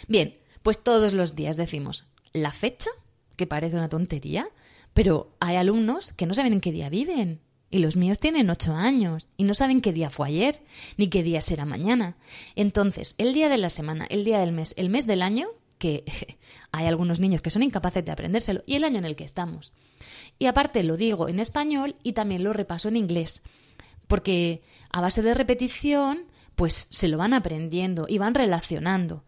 Bien, 0.08 0.36
pues 0.62 0.82
todos 0.82 1.12
los 1.12 1.34
días 1.34 1.56
decimos 1.56 2.06
la 2.32 2.52
fecha, 2.52 2.90
que 3.36 3.46
parece 3.46 3.76
una 3.76 3.88
tontería, 3.88 4.48
pero 4.94 5.34
hay 5.40 5.56
alumnos 5.56 6.12
que 6.12 6.26
no 6.26 6.34
saben 6.34 6.52
en 6.52 6.60
qué 6.60 6.72
día 6.72 6.88
viven. 6.88 7.40
Y 7.72 7.78
los 7.78 7.96
míos 7.96 8.18
tienen 8.18 8.50
ocho 8.50 8.74
años 8.74 9.28
y 9.38 9.44
no 9.44 9.54
saben 9.54 9.80
qué 9.80 9.94
día 9.94 10.10
fue 10.10 10.28
ayer, 10.28 10.62
ni 10.98 11.08
qué 11.08 11.22
día 11.22 11.40
será 11.40 11.64
mañana. 11.64 12.18
Entonces, 12.54 13.14
el 13.16 13.32
día 13.32 13.48
de 13.48 13.56
la 13.56 13.70
semana, 13.70 14.04
el 14.10 14.26
día 14.26 14.40
del 14.40 14.52
mes, 14.52 14.74
el 14.76 14.90
mes 14.90 15.06
del 15.06 15.22
año, 15.22 15.48
que 15.78 16.04
hay 16.70 16.86
algunos 16.86 17.18
niños 17.18 17.40
que 17.40 17.48
son 17.48 17.62
incapaces 17.62 18.04
de 18.04 18.12
aprendérselo, 18.12 18.62
y 18.66 18.74
el 18.74 18.84
año 18.84 18.98
en 18.98 19.06
el 19.06 19.16
que 19.16 19.24
estamos. 19.24 19.72
Y 20.38 20.46
aparte 20.46 20.82
lo 20.82 20.98
digo 20.98 21.30
en 21.30 21.40
español 21.40 21.96
y 22.02 22.12
también 22.12 22.44
lo 22.44 22.52
repaso 22.52 22.88
en 22.88 22.96
inglés, 22.98 23.42
porque 24.06 24.62
a 24.90 25.00
base 25.00 25.22
de 25.22 25.32
repetición, 25.32 26.26
pues 26.56 26.88
se 26.90 27.08
lo 27.08 27.16
van 27.16 27.32
aprendiendo 27.32 28.04
y 28.06 28.18
van 28.18 28.34
relacionando. 28.34 29.24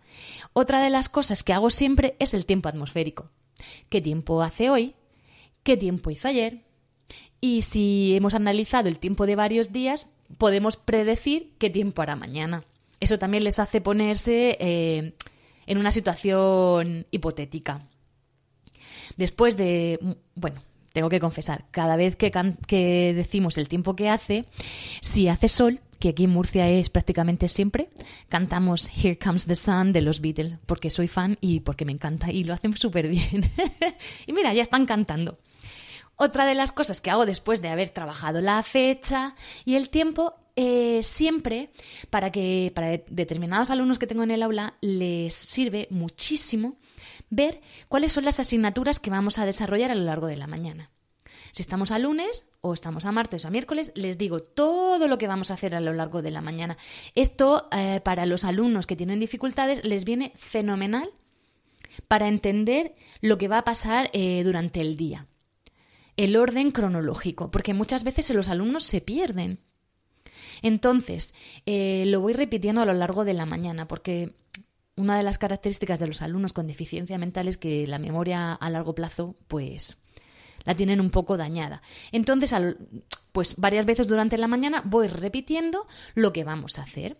Otra 0.52 0.82
de 0.82 0.90
las 0.90 1.08
cosas 1.08 1.44
que 1.44 1.54
hago 1.54 1.70
siempre 1.70 2.14
es 2.18 2.34
el 2.34 2.44
tiempo 2.44 2.68
atmosférico. 2.68 3.30
¿Qué 3.88 4.02
tiempo 4.02 4.42
hace 4.42 4.68
hoy? 4.68 4.96
¿Qué 5.62 5.78
tiempo 5.78 6.10
hizo 6.10 6.28
ayer? 6.28 6.63
Y 7.44 7.60
si 7.60 8.16
hemos 8.16 8.32
analizado 8.32 8.88
el 8.88 8.98
tiempo 8.98 9.26
de 9.26 9.36
varios 9.36 9.70
días, 9.70 10.08
podemos 10.38 10.78
predecir 10.78 11.52
qué 11.58 11.68
tiempo 11.68 12.00
hará 12.00 12.16
mañana. 12.16 12.64
Eso 13.00 13.18
también 13.18 13.44
les 13.44 13.58
hace 13.58 13.82
ponerse 13.82 14.56
eh, 14.60 15.12
en 15.66 15.76
una 15.76 15.90
situación 15.90 17.06
hipotética. 17.10 17.86
Después 19.18 19.58
de, 19.58 20.16
bueno, 20.34 20.62
tengo 20.94 21.10
que 21.10 21.20
confesar, 21.20 21.66
cada 21.70 21.96
vez 21.96 22.16
que, 22.16 22.32
que, 22.66 23.12
decimos 23.14 23.58
el 23.58 23.68
tiempo 23.68 23.94
que 23.94 24.08
hace, 24.08 24.46
si 25.02 25.28
hace 25.28 25.48
sol, 25.48 25.80
que 25.98 26.08
aquí 26.08 26.24
en 26.24 26.30
Murcia 26.30 26.70
es 26.70 26.88
prácticamente 26.88 27.48
siempre, 27.48 27.90
cantamos 28.30 28.88
Here 28.88 29.18
Comes 29.18 29.44
the 29.44 29.54
Sun 29.54 29.92
de 29.92 30.00
los 30.00 30.22
Beatles, 30.22 30.56
porque 30.64 30.88
soy 30.88 31.08
fan 31.08 31.36
y 31.42 31.60
porque 31.60 31.84
me 31.84 31.92
encanta 31.92 32.32
y 32.32 32.44
lo 32.44 32.54
hacen 32.54 32.74
súper 32.74 33.06
bien. 33.06 33.50
y 34.26 34.32
mira, 34.32 34.54
ya 34.54 34.62
están 34.62 34.86
cantando. 34.86 35.36
Otra 36.16 36.46
de 36.46 36.54
las 36.54 36.72
cosas 36.72 37.00
que 37.00 37.10
hago 37.10 37.26
después 37.26 37.60
de 37.60 37.68
haber 37.68 37.90
trabajado 37.90 38.40
la 38.40 38.62
fecha 38.62 39.34
y 39.64 39.74
el 39.74 39.90
tiempo, 39.90 40.34
eh, 40.54 41.00
siempre 41.02 41.70
para 42.10 42.30
que 42.30 42.70
para 42.74 42.98
determinados 43.08 43.70
alumnos 43.70 43.98
que 43.98 44.06
tengo 44.06 44.22
en 44.22 44.30
el 44.30 44.44
aula 44.44 44.74
les 44.80 45.34
sirve 45.34 45.88
muchísimo 45.90 46.76
ver 47.30 47.60
cuáles 47.88 48.12
son 48.12 48.24
las 48.24 48.38
asignaturas 48.38 49.00
que 49.00 49.10
vamos 49.10 49.38
a 49.38 49.46
desarrollar 49.46 49.90
a 49.90 49.96
lo 49.96 50.04
largo 50.04 50.28
de 50.28 50.36
la 50.36 50.46
mañana. 50.46 50.90
Si 51.50 51.62
estamos 51.62 51.90
a 51.90 51.98
lunes 51.98 52.48
o 52.60 52.74
estamos 52.74 53.06
a 53.06 53.12
martes 53.12 53.44
o 53.44 53.48
a 53.48 53.50
miércoles, 53.50 53.92
les 53.96 54.16
digo 54.16 54.40
todo 54.40 55.08
lo 55.08 55.18
que 55.18 55.28
vamos 55.28 55.50
a 55.50 55.54
hacer 55.54 55.74
a 55.74 55.80
lo 55.80 55.92
largo 55.92 56.22
de 56.22 56.30
la 56.30 56.40
mañana. 56.40 56.76
Esto 57.16 57.68
eh, 57.72 58.00
para 58.04 58.26
los 58.26 58.44
alumnos 58.44 58.86
que 58.86 58.96
tienen 58.96 59.18
dificultades 59.18 59.84
les 59.84 60.04
viene 60.04 60.32
fenomenal 60.36 61.10
para 62.06 62.28
entender 62.28 62.92
lo 63.20 63.36
que 63.38 63.48
va 63.48 63.58
a 63.58 63.64
pasar 63.64 64.10
eh, 64.12 64.42
durante 64.44 64.80
el 64.80 64.96
día 64.96 65.26
el 66.16 66.36
orden 66.36 66.70
cronológico, 66.70 67.50
porque 67.50 67.74
muchas 67.74 68.04
veces 68.04 68.30
los 68.34 68.48
alumnos 68.48 68.84
se 68.84 69.00
pierden. 69.00 69.60
Entonces, 70.62 71.34
eh, 71.66 72.04
lo 72.06 72.20
voy 72.20 72.32
repitiendo 72.32 72.80
a 72.80 72.86
lo 72.86 72.94
largo 72.94 73.24
de 73.24 73.34
la 73.34 73.46
mañana, 73.46 73.88
porque 73.88 74.34
una 74.96 75.16
de 75.16 75.22
las 75.22 75.38
características 75.38 76.00
de 76.00 76.06
los 76.06 76.22
alumnos 76.22 76.52
con 76.52 76.66
deficiencia 76.66 77.18
mental 77.18 77.48
es 77.48 77.58
que 77.58 77.86
la 77.86 77.98
memoria 77.98 78.52
a 78.52 78.70
largo 78.70 78.94
plazo, 78.94 79.36
pues, 79.48 79.98
la 80.64 80.74
tienen 80.74 81.00
un 81.00 81.10
poco 81.10 81.36
dañada. 81.36 81.82
Entonces, 82.12 82.54
pues 83.32 83.56
varias 83.56 83.86
veces 83.86 84.06
durante 84.06 84.38
la 84.38 84.48
mañana 84.48 84.82
voy 84.84 85.08
repitiendo 85.08 85.86
lo 86.14 86.32
que 86.32 86.44
vamos 86.44 86.78
a 86.78 86.82
hacer. 86.82 87.18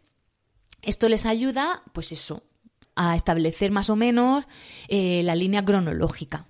Esto 0.83 1.09
les 1.09 1.26
ayuda, 1.26 1.83
pues 1.92 2.12
eso, 2.12 2.44
a 2.94 3.16
establecer 3.16 3.70
más 3.70 3.90
o 3.90 3.96
menos 3.96 4.46
eh, 4.88 5.22
la 5.24 5.35
línea 5.35 5.64
cronológica. 5.64 6.46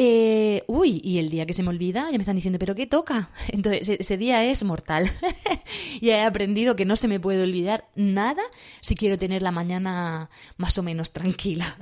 Eh, 0.00 0.62
uy, 0.68 1.00
y 1.02 1.18
el 1.18 1.28
día 1.28 1.44
que 1.44 1.52
se 1.52 1.64
me 1.64 1.70
olvida, 1.70 2.04
ya 2.04 2.16
me 2.16 2.22
están 2.22 2.36
diciendo, 2.36 2.60
¿pero 2.60 2.76
qué 2.76 2.86
toca? 2.86 3.30
Entonces, 3.48 3.96
ese 3.98 4.16
día 4.16 4.44
es 4.44 4.62
mortal. 4.62 5.10
y 6.00 6.10
he 6.10 6.22
aprendido 6.22 6.76
que 6.76 6.84
no 6.84 6.94
se 6.94 7.08
me 7.08 7.18
puede 7.18 7.42
olvidar 7.42 7.88
nada 7.96 8.42
si 8.80 8.94
quiero 8.94 9.18
tener 9.18 9.42
la 9.42 9.50
mañana 9.50 10.30
más 10.56 10.78
o 10.78 10.84
menos 10.84 11.12
tranquila. 11.12 11.76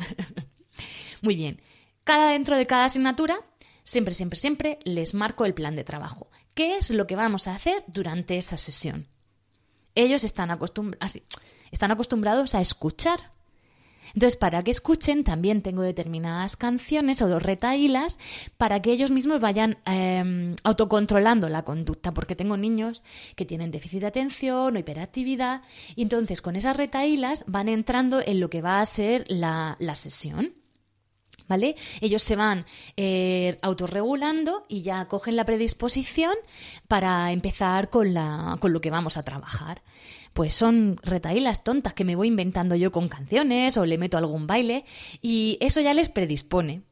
Muy 1.23 1.37
bien. 1.37 1.61
Cada 2.05 2.31
dentro 2.31 2.57
de 2.57 2.67
cada 2.67 2.87
asignatura, 2.87 3.39
siempre, 3.85 4.15
siempre, 4.15 4.39
siempre 4.39 4.79
les 4.85 5.13
marco 5.13 5.45
el 5.45 5.53
plan 5.53 5.77
de 5.77 5.85
trabajo. 5.85 6.31
¿Qué 6.55 6.79
es 6.79 6.89
lo 6.89 7.07
que 7.07 7.17
vamos 7.17 7.49
a 7.49 7.55
hacer 7.55 7.85
durante 7.87 8.39
esa 8.39 8.57
sesión? 8.57 9.09
Ellos 9.95 10.25
están, 10.25 10.59
están 11.71 11.91
acostumbrados 11.91 12.55
a 12.55 12.63
escuchar 12.63 13.36
entonces, 14.17 14.39
para 14.39 14.63
que 14.63 14.71
escuchen, 14.71 15.25
también 15.25 15.61
tengo 15.61 15.83
determinadas 15.83 16.57
canciones 16.57 17.21
o 17.21 17.29
dos 17.29 17.43
retaílas 17.43 18.19
para 18.57 18.81
que 18.81 18.91
ellos 18.91 19.11
mismos 19.11 19.43
vayan 19.43 19.77
em, 19.85 20.57
autocontrolando 20.65 21.51
la 21.51 21.67
conducta, 21.67 22.15
porque 22.15 22.35
tengo 22.35 22.57
niños 22.57 23.03
que 23.37 23.45
tienen 23.45 23.71
déficit 23.71 24.01
de 24.01 24.07
atención 24.07 24.75
o 24.75 24.79
hiperactividad, 24.79 25.61
y 25.97 26.01
entonces 26.01 26.41
con 26.41 26.57
esas 26.57 26.79
retaílas 26.79 27.45
van 27.47 27.69
entrando 27.69 28.23
en 28.25 28.41
lo 28.41 28.49
que 28.49 28.63
va 28.63 28.81
a 28.81 28.87
ser 28.87 29.27
la, 29.29 29.77
sesión. 29.97 30.55
¿Vale? 31.49 31.77
Ellos 32.01 32.23
se 32.23 32.35
van 32.35 32.67
eh, 32.97 33.57
autorregulando 33.63 34.65
y 34.69 34.83
ya 34.83 35.07
cogen 35.07 35.37
la 35.37 35.45
predisposición 35.45 36.35
para 36.89 37.31
empezar 37.31 37.89
con, 37.89 38.15
la, 38.15 38.57
con 38.59 38.73
lo 38.73 38.81
que 38.81 38.91
vamos 38.91 39.17
a 39.17 39.23
trabajar 39.23 39.83
pues 40.37 40.53
son 40.53 40.99
retaílas 41.03 41.65
tontas 41.65 41.95
que 41.95 42.05
me 42.05 42.15
voy 42.15 42.29
inventando 42.29 42.75
yo 42.75 42.93
con 42.93 43.09
canciones 43.09 43.79
o 43.79 43.87
le 43.87 43.97
meto 43.97 44.19
algún 44.19 44.47
baile 44.47 44.85
y 45.23 45.57
eso 45.63 45.81
ya 45.81 45.95
les 45.95 46.11
predispone. 46.11 46.83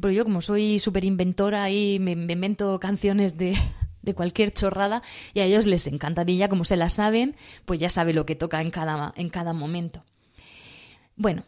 Pero 0.00 0.12
yo 0.12 0.24
como 0.24 0.40
soy 0.40 0.78
súper 0.78 1.04
inventora 1.04 1.70
y 1.70 1.98
me, 1.98 2.12
invento 2.12 2.80
canciones 2.80 3.36
de, 3.36 3.54
de 4.02 4.14
cualquier 4.14 4.50
chorrada 4.50 5.02
y 5.34 5.40
a 5.40 5.44
ellos 5.44 5.66
les 5.66 5.86
encantaría, 5.86 6.48
como 6.48 6.64
se 6.64 6.76
la 6.76 6.88
saben, 6.88 7.36
pues 7.66 7.80
ya 7.80 7.90
sabe 7.90 8.14
lo 8.14 8.24
que 8.24 8.34
toca 8.34 8.62
en 8.62 8.70
cada, 8.70 9.12
en 9.16 9.28
cada 9.28 9.52
momento. 9.52 10.02
Bueno, 11.16 11.44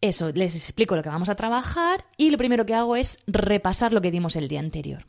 eso, 0.00 0.30
les 0.30 0.54
explico 0.54 0.96
lo 0.96 1.02
que 1.02 1.08
vamos 1.08 1.28
a 1.28 1.36
trabajar 1.36 2.04
y 2.16 2.30
lo 2.30 2.38
primero 2.38 2.66
que 2.66 2.74
hago 2.74 2.96
es 2.96 3.20
repasar 3.26 3.92
lo 3.92 4.00
que 4.00 4.10
dimos 4.10 4.36
el 4.36 4.48
día 4.48 4.60
anterior. 4.60 5.06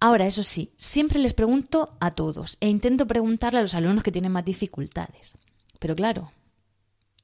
Ahora, 0.00 0.26
eso 0.26 0.44
sí, 0.44 0.72
siempre 0.76 1.18
les 1.18 1.34
pregunto 1.34 1.96
a 1.98 2.12
todos 2.14 2.56
e 2.60 2.68
intento 2.68 3.06
preguntarle 3.06 3.58
a 3.58 3.62
los 3.62 3.74
alumnos 3.74 4.04
que 4.04 4.12
tienen 4.12 4.30
más 4.30 4.44
dificultades. 4.44 5.34
Pero 5.80 5.96
claro, 5.96 6.30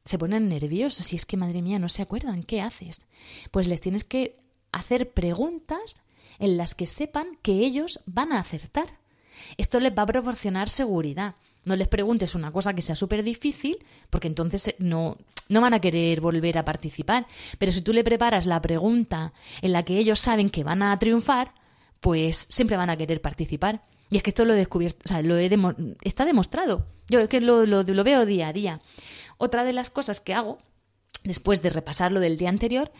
se 0.04 0.18
ponen 0.18 0.48
nerviosos 0.48 1.12
y 1.12 1.16
es 1.16 1.24
que, 1.24 1.37
madre 1.37 1.62
mía, 1.62 1.78
no 1.78 1.88
se 1.88 2.02
acuerdan. 2.02 2.42
¿Qué 2.42 2.61
haces? 2.61 3.07
Pues 3.52 3.68
les 3.68 3.80
tienes 3.80 4.02
que 4.02 4.37
hacer 4.72 5.12
preguntas 5.12 6.02
en 6.40 6.57
las 6.57 6.74
que 6.74 6.87
sepan 6.87 7.38
que 7.42 7.52
ellos 7.52 8.00
van 8.07 8.33
a 8.33 8.40
acertar. 8.40 8.98
Esto 9.57 9.78
les 9.78 9.96
va 9.96 10.02
a 10.02 10.07
proporcionar 10.07 10.68
seguridad. 10.68 11.37
No 11.64 11.77
les 11.77 11.88
preguntes 11.88 12.35
una 12.35 12.53
cosa 12.53 12.74
que 12.74 12.83
sea 12.83 12.94
súper 12.94 13.22
difícil, 13.22 13.79
porque 14.11 14.29
entonces 14.29 14.68
eh, 14.68 14.77
no, 14.79 15.16
no 15.48 15.61
van 15.61 15.74
a 15.74 15.81
querer 15.81 16.20
volver 16.20 16.59
a 16.59 16.64
participar. 16.64 17.27
Pero 17.59 17.72
si 17.72 17.83
tú 17.83 17.92
le 17.92 18.05
preparas 18.05 18.46
la 18.46 18.61
pregunta 18.61 19.33
en 19.62 19.72
la 19.72 19.83
que 19.83 19.98
ellos 19.98 20.20
saben 20.20 20.50
que 20.50 20.64
van 20.64 20.83
a 20.83 20.98
triunfar, 20.98 21.53
pues 22.00 22.46
siempre 22.50 22.77
van 22.77 22.90
a 22.90 22.96
querer 22.96 23.20
participar. 23.20 23.83
Y 24.11 24.18
es 24.18 24.22
que 24.22 24.31
esto 24.31 24.44
lo 24.44 24.53
he 24.53 24.57
descubierto, 24.57 25.00
o 25.05 25.09
sea, 25.09 25.22
lo 25.22 25.38
he 25.38 25.50
está 26.03 26.24
demostrado. 26.24 26.87
Yo 27.09 27.20
es 27.20 27.29
que 27.29 27.40
lo, 27.40 27.66
lo, 27.66 28.05
veo 28.05 28.27
día 28.27 28.48
a 28.48 28.53
día. 28.53 28.81
Otra 29.38 29.64
de 29.64 29.72
las 29.72 29.90
cosas 29.90 30.20
que 30.20 30.35
hago, 30.35 30.59
después 31.24 31.62
de 31.62 31.70
repasar 31.70 32.12
lo 32.12 32.20
del 32.20 32.37
día 32.37 32.50
anterior, 32.50 32.92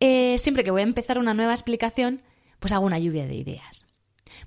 eh, 0.00 0.36
siempre 0.38 0.64
que 0.64 0.70
voy 0.70 0.80
a 0.80 0.84
empezar 0.84 1.18
una 1.18 1.34
nueva 1.34 1.52
explicación, 1.52 2.22
pues 2.58 2.72
hago 2.72 2.84
una 2.84 2.98
lluvia 2.98 3.26
de 3.26 3.36
ideas. 3.36 3.86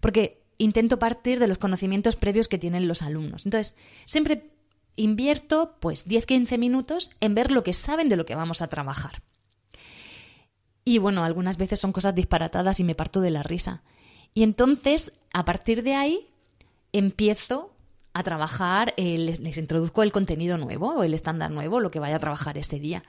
Porque 0.01 0.42
intento 0.57 0.99
partir 0.99 1.39
de 1.39 1.47
los 1.47 1.57
conocimientos 1.57 2.15
previos 2.15 2.47
que 2.47 2.57
tienen 2.57 2.87
los 2.87 3.01
alumnos. 3.01 3.45
Entonces, 3.45 3.75
siempre 4.05 4.51
invierto 4.95 5.75
pues 5.79 6.07
10-15 6.07 6.57
minutos 6.57 7.11
en 7.19 7.35
ver 7.35 7.51
lo 7.51 7.63
que 7.63 7.73
saben 7.73 8.09
de 8.09 8.15
lo 8.15 8.25
que 8.25 8.35
vamos 8.35 8.61
a 8.61 8.67
trabajar. 8.67 9.23
Y 10.85 10.97
bueno, 10.97 11.23
algunas 11.23 11.57
veces 11.57 11.79
son 11.79 11.93
cosas 11.93 12.13
disparatadas 12.13 12.79
y 12.79 12.83
me 12.83 12.95
parto 12.95 13.21
de 13.21 13.31
la 13.31 13.43
risa. 13.43 13.83
Y 14.33 14.43
entonces, 14.43 15.13
a 15.33 15.45
partir 15.45 15.83
de 15.83 15.95
ahí, 15.95 16.27
empiezo 16.91 17.73
a 18.13 18.23
trabajar, 18.23 18.93
eh, 18.97 19.17
les, 19.17 19.57
introduzco 19.57 20.03
el 20.03 20.11
contenido 20.11 20.57
nuevo 20.57 20.93
o 20.93 21.03
el 21.03 21.13
estándar 21.13 21.51
nuevo, 21.51 21.79
lo 21.79 21.91
que 21.91 21.99
vaya 21.99 22.17
a 22.17 22.19
trabajar 22.19 22.57
ese 22.57 22.79
día. 22.79 23.03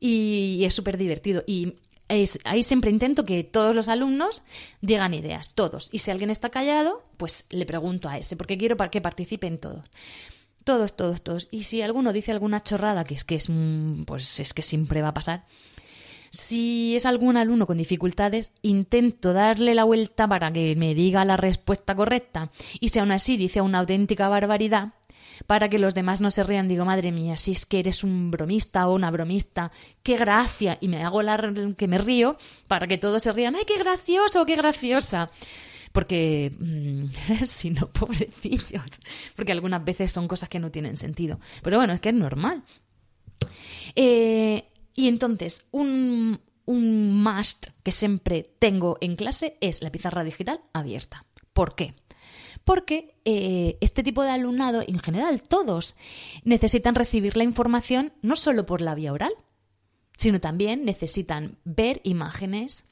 Y, 0.00 0.62
es 0.64 0.74
súper 0.74 0.98
divertido. 0.98 1.44
Y 1.46 1.76
ahí 2.08 2.62
siempre 2.62 2.90
intento 2.90 3.24
que 3.24 3.44
todos 3.44 3.74
los 3.74 3.88
alumnos 3.88 4.42
digan 4.80 5.14
ideas, 5.14 5.54
todos. 5.54 5.88
Y 5.92 5.98
si 5.98 6.10
alguien 6.10 6.30
está 6.30 6.50
callado, 6.50 7.02
pues 7.16 7.46
le 7.50 7.66
pregunto 7.66 8.08
a 8.08 8.18
ese, 8.18 8.36
porque 8.36 8.58
quiero 8.58 8.76
que 8.76 9.00
participen 9.00 9.58
todos. 9.58 9.84
Todos, 10.64 10.96
todos, 10.96 11.22
todos. 11.22 11.48
Y 11.50 11.64
si 11.64 11.82
alguno 11.82 12.12
dice 12.12 12.32
alguna 12.32 12.62
chorrada, 12.62 13.04
que 13.04 13.14
es 13.14 13.24
que 13.24 13.34
es, 13.34 13.48
mm, 13.50 14.04
pues 14.04 14.40
es 14.40 14.54
que 14.54 14.62
siempre 14.62 15.02
va 15.02 15.08
a 15.08 15.14
pasar, 15.14 15.44
si 16.30 16.96
es 16.96 17.06
algún 17.06 17.36
alumno 17.36 17.64
con 17.64 17.76
dificultades, 17.76 18.50
intento 18.60 19.32
darle 19.32 19.72
la 19.74 19.84
vuelta 19.84 20.26
para 20.26 20.52
que 20.52 20.74
me 20.74 20.94
diga 20.94 21.24
la 21.24 21.36
respuesta 21.36 21.94
correcta. 21.94 22.50
Y 22.80 22.88
si 22.88 22.98
aún 22.98 23.12
así 23.12 23.36
dice 23.36 23.60
una 23.60 23.78
auténtica 23.78 24.28
barbaridad, 24.28 24.94
para 25.46 25.68
que 25.68 25.78
los 25.78 25.94
demás 25.94 26.20
no 26.20 26.30
se 26.30 26.44
rían, 26.44 26.68
digo, 26.68 26.84
madre 26.84 27.12
mía, 27.12 27.36
si 27.36 27.52
es 27.52 27.66
que 27.66 27.80
eres 27.80 28.04
un 28.04 28.30
bromista 28.30 28.88
o 28.88 28.94
una 28.94 29.10
bromista, 29.10 29.70
qué 30.02 30.16
gracia. 30.16 30.78
Y 30.80 30.88
me 30.88 31.02
hago 31.02 31.22
la 31.22 31.36
que 31.76 31.88
me 31.88 31.98
río 31.98 32.36
para 32.68 32.86
que 32.86 32.98
todos 32.98 33.22
se 33.22 33.32
rían, 33.32 33.54
¡ay, 33.56 33.64
qué 33.66 33.78
gracioso, 33.78 34.44
qué 34.44 34.56
graciosa! 34.56 35.30
Porque, 35.92 36.52
mm, 36.58 37.44
si 37.44 37.70
no, 37.70 37.88
pobrecillos, 37.88 38.82
porque 39.36 39.52
algunas 39.52 39.84
veces 39.84 40.10
son 40.10 40.26
cosas 40.26 40.48
que 40.48 40.58
no 40.58 40.70
tienen 40.70 40.96
sentido. 40.96 41.38
Pero 41.62 41.78
bueno, 41.78 41.92
es 41.92 42.00
que 42.00 42.08
es 42.08 42.14
normal. 42.14 42.64
Eh, 43.94 44.64
y 44.94 45.08
entonces, 45.08 45.66
un, 45.70 46.40
un 46.66 47.22
must 47.22 47.68
que 47.82 47.92
siempre 47.92 48.42
tengo 48.58 48.98
en 49.00 49.16
clase 49.16 49.56
es 49.60 49.82
la 49.82 49.92
pizarra 49.92 50.24
digital 50.24 50.60
abierta. 50.72 51.24
¿Por 51.52 51.74
qué? 51.74 51.94
Porque 52.64 53.14
eh, 53.24 53.76
este 53.80 54.02
tipo 54.02 54.22
de 54.22 54.30
alumnado, 54.30 54.82
en 54.86 54.98
general 54.98 55.42
todos, 55.42 55.96
necesitan 56.44 56.94
recibir 56.94 57.36
la 57.36 57.44
información 57.44 58.12
no 58.22 58.36
solo 58.36 58.66
por 58.66 58.80
la 58.80 58.94
vía 58.94 59.12
oral, 59.12 59.32
sino 60.16 60.40
también 60.40 60.84
necesitan 60.84 61.58
ver 61.64 62.00
imágenes 62.04 62.86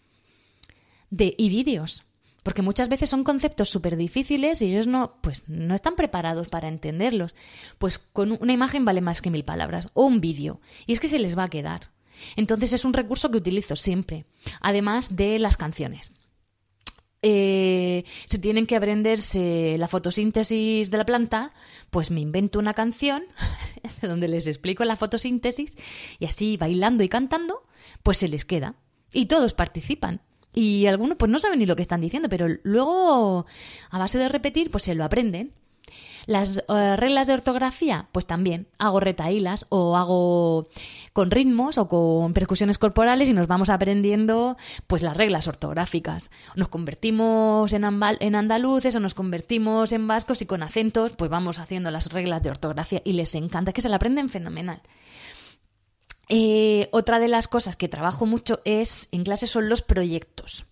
de, 1.11 1.35
y 1.39 1.49
vídeos. 1.49 2.05
Porque 2.43 2.63
muchas 2.63 2.89
veces 2.89 3.09
son 3.09 3.23
conceptos 3.23 3.71
súper 3.71 3.97
difíciles 3.97 4.63
y 4.63 4.67
ellos 4.67 4.89
no, 4.89 5.19
pues, 5.23 5.45
no 5.47 5.75
están 5.75 5.95
preparados 5.95 6.49
para 6.49 6.69
entenderlos. 6.69 7.37
Pues 7.79 7.99
con 7.99 8.37
una 8.41 8.53
imagen 8.53 8.85
vale 8.85 9.01
más 9.01 9.23
que 9.23 9.31
mil 9.31 9.45
palabras 9.45 9.91
o 9.95 10.05
un 10.05 10.21
vídeo. 10.21 10.61
Y 10.87 10.93
es 10.93 11.01
que 11.01 11.09
se 11.09 11.21
les 11.21 11.39
va 11.39 11.45
a 11.45 11.51
quedar. 11.51 11.93
Entonces 12.37 12.73
es 12.73 12.85
un 12.85 12.93
recurso 12.93 13.31
que 13.31 13.39
utilizo 13.39 13.77
siempre, 13.77 14.27
además 14.61 15.17
de 15.17 15.39
las 15.39 15.57
canciones. 15.57 16.13
Eh, 17.25 18.05
si 18.27 18.39
tienen 18.39 18.67
que 18.67 18.75
aprenderse 18.75 19.77
la 19.79 19.87
fotosíntesis 19.87 20.91
de 20.91 20.99
la 20.99 21.07
planta, 21.07 21.53
pues 21.91 22.11
me 22.11 22.21
invento 22.21 22.59
una 22.59 22.75
canción 22.75 23.23
donde 24.03 24.27
les 24.27 24.49
explico 24.49 24.85
la 24.85 24.97
fotosíntesis 24.97 25.77
y 26.19 26.27
así 26.27 26.57
bailando 26.57 27.05
y 27.05 27.09
cantando, 27.09 27.63
pues 28.03 28.19
se 28.19 28.29
les 28.29 28.45
queda. 28.45 28.75
Y 29.13 29.27
todos 29.27 29.55
participan. 29.55 30.21
Y 30.53 30.87
algunos 30.87 31.17
pues 31.17 31.31
no 31.31 31.39
saben 31.39 31.61
ni 31.61 31.67
lo 31.67 31.77
que 31.77 31.83
están 31.83 32.01
diciendo, 32.01 32.29
pero 32.29 32.47
luego 32.63 33.47
a 33.91 33.99
base 33.99 34.19
de 34.19 34.29
repetir 34.29 34.71
pues 34.71 34.83
se 34.83 34.95
lo 34.95 35.05
aprenden. 35.05 35.53
Las 36.27 36.63
eh, 36.69 36.97
reglas 36.97 37.27
de 37.27 37.35
ortografía, 37.35 38.09
pues 38.13 38.27
también 38.27 38.69
hago 38.79 39.01
retaílas 39.01 39.67
o 39.71 39.97
hago 39.97 40.69
con 41.13 41.31
ritmos 41.31 41.79
o 41.79 41.89
con 41.89 42.33
percusiones 42.33 42.79
corporales 42.79 43.29
y 43.29 43.33
nos 43.33 43.47
vamos 43.47 43.71
aprendiendo 43.71 44.57
pues 44.87 45.03
las 45.03 45.17
reglas 45.17 45.49
ortográficas. 45.49 46.31
Nos 46.55 46.69
convertimos 46.69 47.73
en, 47.73 47.85
andaluces 47.85 48.95
o 48.95 49.01
nos 49.01 49.15
convertimos 49.15 49.93
en 49.93 50.07
vascos 50.07 50.43
y 50.43 50.47
con 50.47 50.63
acentos 50.63 51.13
pues 51.13 51.31
vamos 51.31 51.59
haciendo 51.59 51.91
las 51.91 52.13
reglas 52.13 52.43
de 52.43 52.51
ortografía 52.51 53.03
y 53.05 53.15
les 53.15 53.35
encanta, 53.35 53.71
es 53.71 53.75
que 53.75 53.81
se 53.81 53.89
la 53.89 53.97
aprenden 53.97 54.29
fenomenal. 54.29 54.81
Eh, 56.29 56.89
otra 56.93 57.19
de 57.19 57.29
las 57.29 57.49
cosas 57.49 57.77
que 57.77 57.89
trabajo 57.89 58.27
mucho 58.27 58.61
es 58.65 59.09
en 59.13 59.25
clase 59.25 59.47
son 59.47 59.69
los 59.69 59.83
proyectos. 59.83 60.67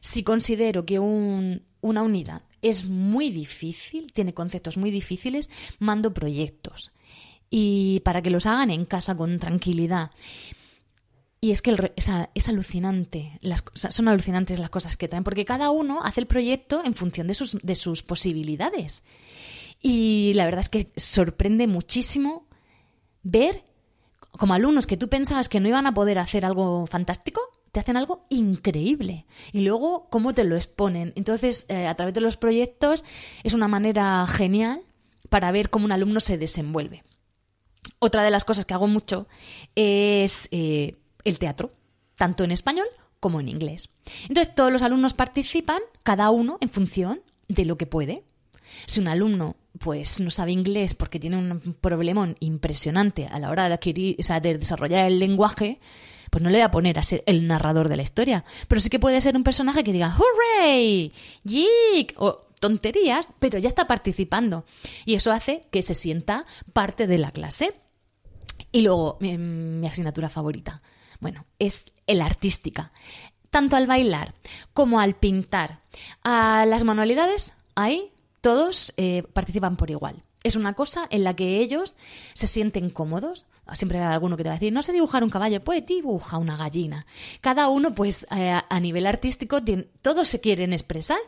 Si 0.00 0.22
considero 0.22 0.86
que 0.86 0.98
una 0.98 2.02
unidad 2.02 2.42
es 2.62 2.88
muy 2.88 3.30
difícil, 3.30 4.12
tiene 4.12 4.34
conceptos 4.34 4.76
muy 4.76 4.90
difíciles, 4.90 5.50
mando 5.78 6.12
proyectos. 6.12 6.92
Y 7.50 8.00
para 8.04 8.22
que 8.22 8.30
los 8.30 8.46
hagan 8.46 8.70
en 8.70 8.84
casa 8.84 9.16
con 9.16 9.38
tranquilidad. 9.38 10.10
Y 11.40 11.52
es 11.52 11.62
que 11.62 11.92
es, 11.96 12.48
alucinante, 12.48 13.38
las, 13.40 13.64
son 13.74 14.08
alucinantes 14.08 14.58
las 14.58 14.70
cosas 14.70 14.96
que 14.96 15.08
traen, 15.08 15.24
porque 15.24 15.46
cada 15.46 15.70
uno 15.70 16.00
hace 16.02 16.20
el 16.20 16.26
proyecto 16.26 16.82
en 16.84 16.94
función 16.94 17.26
de 17.26 17.34
sus, 17.34 17.58
de 17.62 17.74
sus 17.74 18.02
posibilidades. 18.02 19.02
Y 19.80 20.32
la 20.34 20.44
verdad 20.44 20.60
es 20.60 20.68
que 20.68 20.92
sorprende 20.96 21.66
muchísimo 21.66 22.46
ver 23.22 23.64
como 24.32 24.54
alumnos 24.54 24.86
que 24.86 24.98
tú 24.98 25.08
pensabas 25.08 25.48
que 25.48 25.60
no 25.60 25.68
iban 25.68 25.86
a 25.86 25.94
poder 25.94 26.18
hacer 26.18 26.44
algo 26.44 26.86
fantástico, 26.86 27.40
te 27.72 27.80
hacen 27.80 27.96
algo 27.96 28.26
increíble. 28.30 29.26
Y 29.52 29.60
luego, 29.60 30.08
cómo 30.10 30.34
te 30.34 30.44
lo 30.44 30.56
exponen. 30.56 31.12
Entonces, 31.16 31.66
eh, 31.68 31.86
a 31.86 31.94
través 31.94 32.14
de 32.14 32.20
los 32.20 32.36
proyectos 32.36 33.04
es 33.42 33.54
una 33.54 33.68
manera 33.68 34.26
genial 34.26 34.82
para 35.28 35.52
ver 35.52 35.70
cómo 35.70 35.84
un 35.84 35.92
alumno 35.92 36.20
se 36.20 36.38
desenvuelve. 36.38 37.04
Otra 37.98 38.22
de 38.22 38.30
las 38.30 38.44
cosas 38.44 38.64
que 38.64 38.74
hago 38.74 38.86
mucho 38.86 39.28
es 39.74 40.48
eh, 40.50 40.96
el 41.24 41.38
teatro. 41.38 41.72
tanto 42.16 42.44
en 42.44 42.52
español 42.52 42.86
como 43.18 43.40
en 43.40 43.48
inglés. 43.48 43.88
Entonces 44.28 44.54
todos 44.54 44.70
los 44.70 44.82
alumnos 44.82 45.14
participan, 45.14 45.80
cada 46.02 46.28
uno 46.30 46.58
en 46.60 46.68
función 46.68 47.22
de 47.48 47.64
lo 47.64 47.78
que 47.78 47.86
puede. 47.86 48.24
Si 48.86 49.00
un 49.00 49.08
alumno 49.08 49.56
pues 49.78 50.20
no 50.20 50.30
sabe 50.30 50.52
inglés 50.52 50.94
porque 50.94 51.20
tiene 51.20 51.38
un 51.38 51.60
problemón 51.80 52.36
impresionante 52.40 53.26
a 53.26 53.38
la 53.38 53.50
hora 53.50 53.68
de 53.68 53.74
adquirir, 53.74 54.16
o 54.18 54.22
sea, 54.22 54.40
de 54.40 54.58
desarrollar 54.58 55.06
el 55.06 55.18
lenguaje, 55.18 55.80
pues 56.30 56.42
no 56.42 56.50
le 56.50 56.58
voy 56.58 56.64
a 56.64 56.70
poner 56.70 56.98
a 56.98 57.04
ser 57.04 57.22
el 57.26 57.46
narrador 57.46 57.88
de 57.88 57.96
la 57.96 58.02
historia. 58.02 58.44
Pero 58.68 58.80
sí 58.80 58.88
que 58.88 58.98
puede 58.98 59.20
ser 59.20 59.36
un 59.36 59.44
personaje 59.44 59.84
que 59.84 59.92
diga 59.92 60.16
¡Hooray! 60.16 61.12
¡Yik! 61.44 62.14
o 62.16 62.46
tonterías, 62.60 63.28
pero 63.40 63.58
ya 63.58 63.68
está 63.68 63.86
participando. 63.86 64.64
Y 65.04 65.14
eso 65.14 65.32
hace 65.32 65.62
que 65.72 65.82
se 65.82 65.94
sienta 65.96 66.44
parte 66.72 67.06
de 67.06 67.18
la 67.18 67.32
clase. 67.32 67.72
Y 68.70 68.82
luego, 68.82 69.18
mi, 69.20 69.86
asignatura 69.86 70.28
favorita, 70.28 70.82
bueno, 71.18 71.46
es 71.58 71.86
el 72.06 72.20
artística. 72.20 72.90
Tanto 73.50 73.76
al 73.76 73.88
bailar 73.88 74.34
como 74.72 75.00
al 75.00 75.16
pintar, 75.16 75.80
a 76.22 76.64
las 76.66 76.84
manualidades, 76.84 77.54
ahí 77.74 78.12
todos 78.40 78.94
eh, 78.96 79.24
participan 79.32 79.76
por 79.76 79.90
igual. 79.90 80.22
Es 80.42 80.56
una 80.56 80.72
cosa 80.72 81.06
en 81.10 81.24
la 81.24 81.36
que 81.36 81.58
ellos 81.58 81.94
se 82.34 82.46
sienten 82.46 82.88
cómodos. 82.90 83.46
Siempre 83.74 83.98
hay 83.98 84.12
alguno 84.12 84.36
que 84.36 84.42
te 84.42 84.48
va 84.48 84.54
a 84.54 84.58
decir, 84.58 84.72
no 84.72 84.82
sé 84.82 84.92
dibujar 84.92 85.22
un 85.22 85.30
caballo, 85.30 85.62
pues 85.62 85.84
dibuja 85.86 86.38
una 86.38 86.56
gallina. 86.56 87.06
Cada 87.40 87.68
uno, 87.68 87.94
pues 87.94 88.26
eh, 88.34 88.58
a 88.68 88.80
nivel 88.80 89.06
artístico, 89.06 89.58
todos 90.02 90.28
se 90.28 90.40
quieren 90.40 90.72
expresar. 90.72 91.18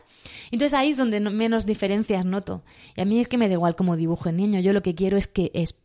Entonces 0.51 0.73
ahí 0.73 0.89
es 0.89 0.97
donde 0.97 1.19
menos 1.19 1.65
diferencias 1.65 2.25
noto. 2.25 2.63
Y 2.97 3.01
a 3.01 3.05
mí 3.05 3.19
es 3.19 3.27
que 3.27 3.37
me 3.37 3.47
da 3.47 3.53
igual 3.53 3.75
cómo 3.75 3.95
dibuje 3.95 4.31
el 4.31 4.37
niño. 4.37 4.59
Yo 4.59 4.73
lo 4.73 4.81
que 4.81 4.95
quiero 4.95 5.15
es 5.17 5.27
que, 5.27 5.51
es 5.53 5.75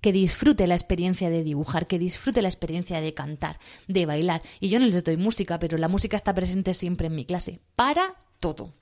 que 0.00 0.12
disfrute 0.12 0.66
la 0.66 0.74
experiencia 0.74 1.30
de 1.30 1.44
dibujar, 1.44 1.86
que 1.86 1.98
disfrute 1.98 2.42
la 2.42 2.48
experiencia 2.48 3.00
de 3.00 3.14
cantar, 3.14 3.58
de 3.86 4.04
bailar. 4.04 4.42
Y 4.60 4.68
yo 4.68 4.80
no 4.80 4.86
les 4.86 5.04
doy 5.04 5.16
música, 5.16 5.58
pero 5.58 5.78
la 5.78 5.88
música 5.88 6.16
está 6.16 6.34
presente 6.34 6.74
siempre 6.74 7.06
en 7.06 7.14
mi 7.14 7.24
clase. 7.24 7.60
Para 7.76 8.16
todo. 8.40 8.72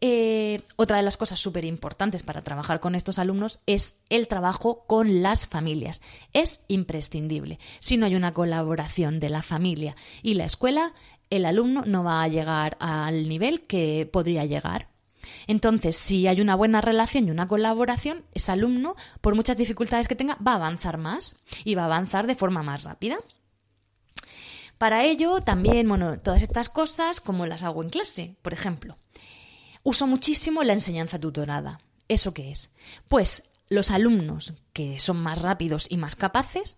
Eh, 0.00 0.60
otra 0.76 0.98
de 0.98 1.02
las 1.02 1.16
cosas 1.16 1.40
súper 1.40 1.64
importantes 1.64 2.22
para 2.22 2.42
trabajar 2.42 2.80
con 2.80 2.94
estos 2.94 3.18
alumnos 3.18 3.60
es 3.66 4.02
el 4.10 4.28
trabajo 4.28 4.84
con 4.86 5.22
las 5.22 5.46
familias. 5.46 6.02
Es 6.32 6.64
imprescindible. 6.68 7.58
Si 7.78 7.96
no 7.96 8.06
hay 8.06 8.14
una 8.14 8.34
colaboración 8.34 9.20
de 9.20 9.30
la 9.30 9.42
familia 9.42 9.96
y 10.22 10.34
la 10.34 10.44
escuela, 10.44 10.92
el 11.30 11.44
alumno 11.44 11.82
no 11.86 12.04
va 12.04 12.22
a 12.22 12.28
llegar 12.28 12.76
al 12.80 13.28
nivel 13.28 13.62
que 13.62 14.08
podría 14.10 14.44
llegar. 14.44 14.88
Entonces, 15.46 15.96
si 15.96 16.26
hay 16.26 16.40
una 16.40 16.54
buena 16.54 16.80
relación 16.80 17.26
y 17.26 17.30
una 17.30 17.48
colaboración, 17.48 18.24
ese 18.32 18.52
alumno, 18.52 18.94
por 19.20 19.34
muchas 19.34 19.56
dificultades 19.56 20.08
que 20.08 20.14
tenga, 20.14 20.36
va 20.36 20.52
a 20.52 20.56
avanzar 20.56 20.98
más 20.98 21.36
y 21.64 21.74
va 21.74 21.82
a 21.82 21.86
avanzar 21.86 22.26
de 22.26 22.36
forma 22.36 22.62
más 22.62 22.84
rápida. 22.84 23.18
Para 24.78 25.04
ello, 25.04 25.40
también, 25.40 25.88
bueno, 25.88 26.20
todas 26.20 26.42
estas 26.42 26.68
cosas, 26.68 27.20
como 27.20 27.46
las 27.46 27.62
hago 27.62 27.82
en 27.82 27.90
clase, 27.90 28.36
por 28.42 28.52
ejemplo. 28.52 28.98
Uso 29.86 30.08
muchísimo 30.08 30.64
la 30.64 30.72
enseñanza 30.72 31.16
tutorada. 31.16 31.78
¿Eso 32.08 32.34
qué 32.34 32.50
es? 32.50 32.72
Pues 33.06 33.50
los 33.68 33.92
alumnos 33.92 34.54
que 34.72 34.98
son 34.98 35.16
más 35.18 35.40
rápidos 35.42 35.86
y 35.88 35.96
más 35.96 36.16
capaces 36.16 36.76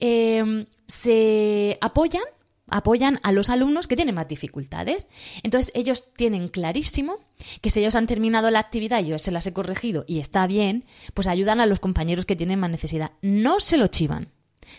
eh, 0.00 0.66
se 0.86 1.78
apoyan 1.80 2.24
apoyan 2.68 3.20
a 3.22 3.32
los 3.32 3.48
alumnos 3.48 3.86
que 3.86 3.96
tienen 3.96 4.16
más 4.16 4.28
dificultades. 4.28 5.08
Entonces 5.42 5.72
ellos 5.74 6.12
tienen 6.12 6.48
clarísimo 6.48 7.16
que 7.62 7.70
si 7.70 7.80
ellos 7.80 7.94
han 7.94 8.06
terminado 8.06 8.50
la 8.50 8.58
actividad 8.58 9.02
y 9.02 9.08
yo 9.08 9.18
se 9.18 9.32
las 9.32 9.46
he 9.46 9.54
corregido 9.54 10.04
y 10.06 10.18
está 10.18 10.46
bien, 10.46 10.84
pues 11.14 11.28
ayudan 11.28 11.58
a 11.58 11.64
los 11.66 11.80
compañeros 11.80 12.26
que 12.26 12.36
tienen 12.36 12.60
más 12.60 12.70
necesidad. 12.70 13.12
No 13.22 13.60
se 13.60 13.78
lo 13.78 13.86
chivan, 13.86 14.28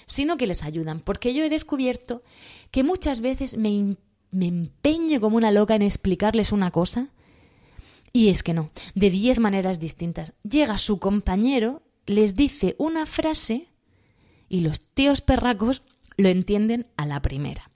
sino 0.06 0.38
que 0.38 0.46
les 0.46 0.62
ayudan, 0.62 1.00
porque 1.00 1.34
yo 1.34 1.44
he 1.44 1.50
descubierto 1.50 2.22
que 2.70 2.84
muchas 2.84 3.20
veces 3.22 3.58
me, 3.58 3.98
me 4.30 4.46
empeño 4.46 5.20
como 5.20 5.38
una 5.38 5.50
loca 5.50 5.74
en 5.74 5.82
explicarles 5.82 6.52
una 6.52 6.70
cosa 6.70 7.10
y 8.14 8.30
es 8.30 8.44
que 8.44 8.54
no, 8.54 8.70
de 8.94 9.10
diez 9.10 9.40
maneras 9.40 9.80
distintas. 9.80 10.34
Llega 10.44 10.78
su 10.78 11.00
compañero, 11.00 11.82
les 12.06 12.36
dice 12.36 12.76
una 12.78 13.08
frase 13.08 13.68
y 14.48 14.60
los 14.62 14.80
tíos 14.80 15.22
perracos 15.22 15.82
lo 16.16 16.30
entienden 16.30 16.86
a 16.96 17.08
la 17.08 17.22
primera. 17.24 17.72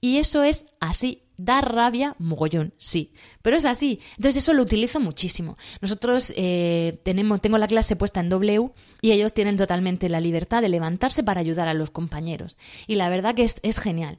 Y 0.00 0.16
eso 0.16 0.42
es 0.42 0.66
así, 0.80 1.22
da 1.36 1.60
rabia 1.60 2.16
mogollón, 2.18 2.74
sí, 2.78 3.12
pero 3.42 3.56
es 3.56 3.64
así. 3.64 4.00
Entonces 4.16 4.42
eso 4.42 4.54
lo 4.54 4.62
utilizo 4.62 4.98
muchísimo. 4.98 5.56
Nosotros 5.80 6.32
eh, 6.36 6.98
tenemos, 7.04 7.40
tengo 7.40 7.58
la 7.58 7.68
clase 7.68 7.94
puesta 7.94 8.18
en 8.18 8.28
W 8.28 8.70
y 9.02 9.12
ellos 9.12 9.34
tienen 9.34 9.56
totalmente 9.56 10.08
la 10.08 10.20
libertad 10.20 10.62
de 10.62 10.68
levantarse 10.68 11.22
para 11.22 11.40
ayudar 11.40 11.68
a 11.68 11.74
los 11.74 11.90
compañeros. 11.90 12.58
Y 12.88 12.96
la 12.96 13.08
verdad 13.08 13.36
que 13.36 13.44
es, 13.44 13.60
es 13.62 13.78
genial. 13.78 14.18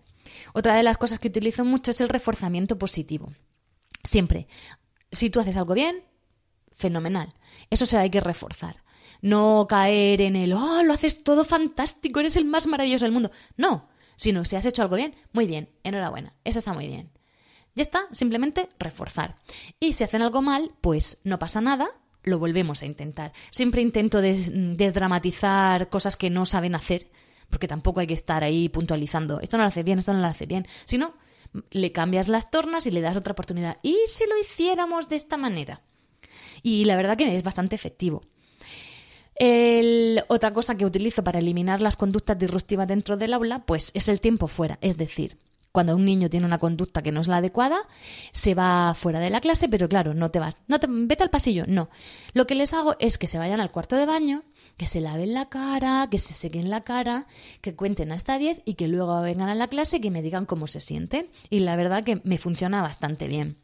Otra 0.53 0.75
de 0.75 0.83
las 0.83 0.97
cosas 0.97 1.19
que 1.19 1.27
utilizo 1.27 1.65
mucho 1.65 1.91
es 1.91 1.99
el 1.99 2.09
reforzamiento 2.09 2.77
positivo. 2.77 3.33
Siempre, 4.03 4.47
si 5.11 5.29
tú 5.29 5.39
haces 5.39 5.57
algo 5.57 5.73
bien, 5.73 6.03
fenomenal. 6.71 7.33
Eso 7.69 7.85
se 7.85 7.97
hay 7.97 8.09
que 8.09 8.21
reforzar. 8.21 8.83
No 9.21 9.67
caer 9.69 10.21
en 10.21 10.35
el, 10.35 10.53
oh, 10.53 10.83
lo 10.83 10.93
haces 10.93 11.23
todo 11.23 11.45
fantástico, 11.45 12.19
eres 12.19 12.37
el 12.37 12.45
más 12.45 12.65
maravilloso 12.67 13.05
del 13.05 13.11
mundo. 13.11 13.31
No, 13.55 13.89
sino 14.15 14.45
si 14.45 14.55
has 14.55 14.65
hecho 14.65 14.81
algo 14.81 14.95
bien, 14.95 15.15
muy 15.31 15.45
bien, 15.45 15.69
enhorabuena, 15.83 16.35
eso 16.43 16.59
está 16.59 16.73
muy 16.73 16.87
bien. 16.87 17.11
Ya 17.75 17.83
está, 17.83 18.07
simplemente 18.11 18.69
reforzar. 18.79 19.35
Y 19.79 19.93
si 19.93 20.03
hacen 20.03 20.21
algo 20.21 20.41
mal, 20.41 20.71
pues 20.81 21.19
no 21.23 21.39
pasa 21.39 21.61
nada, 21.61 21.89
lo 22.23 22.37
volvemos 22.37 22.81
a 22.81 22.85
intentar. 22.85 23.31
Siempre 23.49 23.81
intento 23.81 24.21
desdramatizar 24.21 25.89
cosas 25.89 26.17
que 26.17 26.29
no 26.29 26.45
saben 26.45 26.75
hacer, 26.75 27.09
porque 27.49 27.67
tampoco 27.67 27.99
hay 27.99 28.07
que 28.07 28.13
estar 28.13 28.43
ahí 28.43 28.69
puntualizando, 28.69 29.39
esto 29.39 29.57
no 29.57 29.63
lo 29.63 29.69
hace 29.69 29.83
bien, 29.83 29.99
esto 29.99 30.13
no 30.13 30.19
lo 30.19 30.27
hace 30.27 30.45
bien, 30.45 30.67
sino 30.85 31.13
le 31.71 31.91
cambias 31.91 32.27
las 32.27 32.49
tornas 32.51 32.85
y 32.87 32.91
le 32.91 33.01
das 33.01 33.17
otra 33.17 33.33
oportunidad. 33.33 33.77
¿Y 33.81 33.97
si 34.07 34.25
lo 34.27 34.37
hiciéramos 34.37 35.09
de 35.09 35.15
esta 35.15 35.37
manera? 35.37 35.81
Y 36.63 36.85
la 36.85 36.95
verdad 36.95 37.17
que 37.17 37.35
es 37.35 37.43
bastante 37.43 37.75
efectivo. 37.75 38.21
otra 40.27 40.53
cosa 40.53 40.75
que 40.75 40.85
utilizo 40.85 41.23
para 41.23 41.39
eliminar 41.39 41.81
las 41.81 41.95
conductas 41.95 42.37
disruptivas 42.37 42.87
dentro 42.87 43.17
del 43.17 43.33
aula, 43.33 43.65
pues 43.65 43.91
es 43.93 44.07
el 44.07 44.21
tiempo 44.21 44.47
fuera. 44.47 44.77
Es 44.81 44.97
decir, 44.97 45.37
cuando 45.71 45.95
un 45.95 46.05
niño 46.05 46.29
tiene 46.29 46.45
una 46.45 46.59
conducta 46.59 47.01
que 47.01 47.11
no 47.11 47.21
es 47.21 47.27
la 47.27 47.37
adecuada, 47.37 47.81
se 48.33 48.53
va 48.53 48.93
fuera 48.93 49.19
de 49.19 49.29
la 49.29 49.41
clase, 49.41 49.69
pero 49.69 49.87
claro, 49.87 50.13
no 50.13 50.29
te 50.29 50.39
vas, 50.39 50.57
no 50.67 50.79
te, 50.79 50.87
vete 50.89 51.23
al 51.23 51.29
pasillo, 51.29 51.65
no. 51.67 51.89
Lo 52.33 52.45
que 52.45 52.55
les 52.55 52.73
hago 52.73 52.95
es 52.99 53.17
que 53.17 53.27
se 53.27 53.37
vayan 53.37 53.61
al 53.61 53.71
cuarto 53.71 53.95
de 53.95 54.05
baño, 54.05 54.43
que 54.81 54.87
se 54.87 54.99
laven 54.99 55.35
la 55.35 55.45
cara, 55.45 56.07
que 56.09 56.17
se 56.17 56.33
sequen 56.33 56.71
la 56.71 56.81
cara, 56.81 57.27
que 57.61 57.75
cuenten 57.75 58.11
hasta 58.11 58.39
10 58.39 58.63
y 58.65 58.73
que 58.73 58.87
luego 58.87 59.21
vengan 59.21 59.47
a 59.47 59.53
la 59.53 59.67
clase 59.67 59.97
y 59.97 60.01
que 60.01 60.09
me 60.09 60.23
digan 60.23 60.47
cómo 60.47 60.65
se 60.65 60.79
sienten. 60.79 61.27
Y 61.51 61.59
la 61.59 61.75
verdad 61.75 62.03
que 62.03 62.19
me 62.23 62.39
funciona 62.39 62.81
bastante 62.81 63.27
bien. 63.27 63.57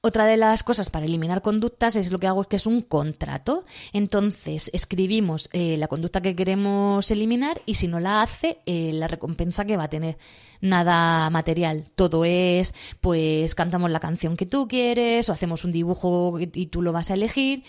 Otra 0.00 0.26
de 0.26 0.36
las 0.36 0.62
cosas 0.62 0.88
para 0.88 1.06
eliminar 1.06 1.42
conductas 1.42 1.96
es 1.96 2.12
lo 2.12 2.20
que 2.20 2.28
hago 2.28 2.44
que 2.44 2.54
es 2.54 2.66
un 2.66 2.82
contrato. 2.82 3.64
Entonces 3.92 4.70
escribimos 4.72 5.50
eh, 5.52 5.76
la 5.78 5.88
conducta 5.88 6.20
que 6.20 6.36
queremos 6.36 7.10
eliminar 7.10 7.60
y 7.66 7.74
si 7.74 7.88
no 7.88 7.98
la 7.98 8.22
hace, 8.22 8.60
eh, 8.66 8.92
la 8.92 9.08
recompensa 9.08 9.64
que 9.64 9.76
va 9.76 9.82
a 9.82 9.90
tener. 9.90 10.16
Nada 10.60 11.28
material, 11.30 11.90
todo 11.96 12.24
es, 12.24 12.72
pues 13.00 13.56
cantamos 13.56 13.90
la 13.90 13.98
canción 13.98 14.36
que 14.36 14.46
tú 14.46 14.68
quieres 14.68 15.28
o 15.28 15.32
hacemos 15.32 15.64
un 15.64 15.72
dibujo 15.72 16.38
y 16.38 16.66
tú 16.66 16.82
lo 16.82 16.92
vas 16.92 17.10
a 17.10 17.14
elegir 17.14 17.64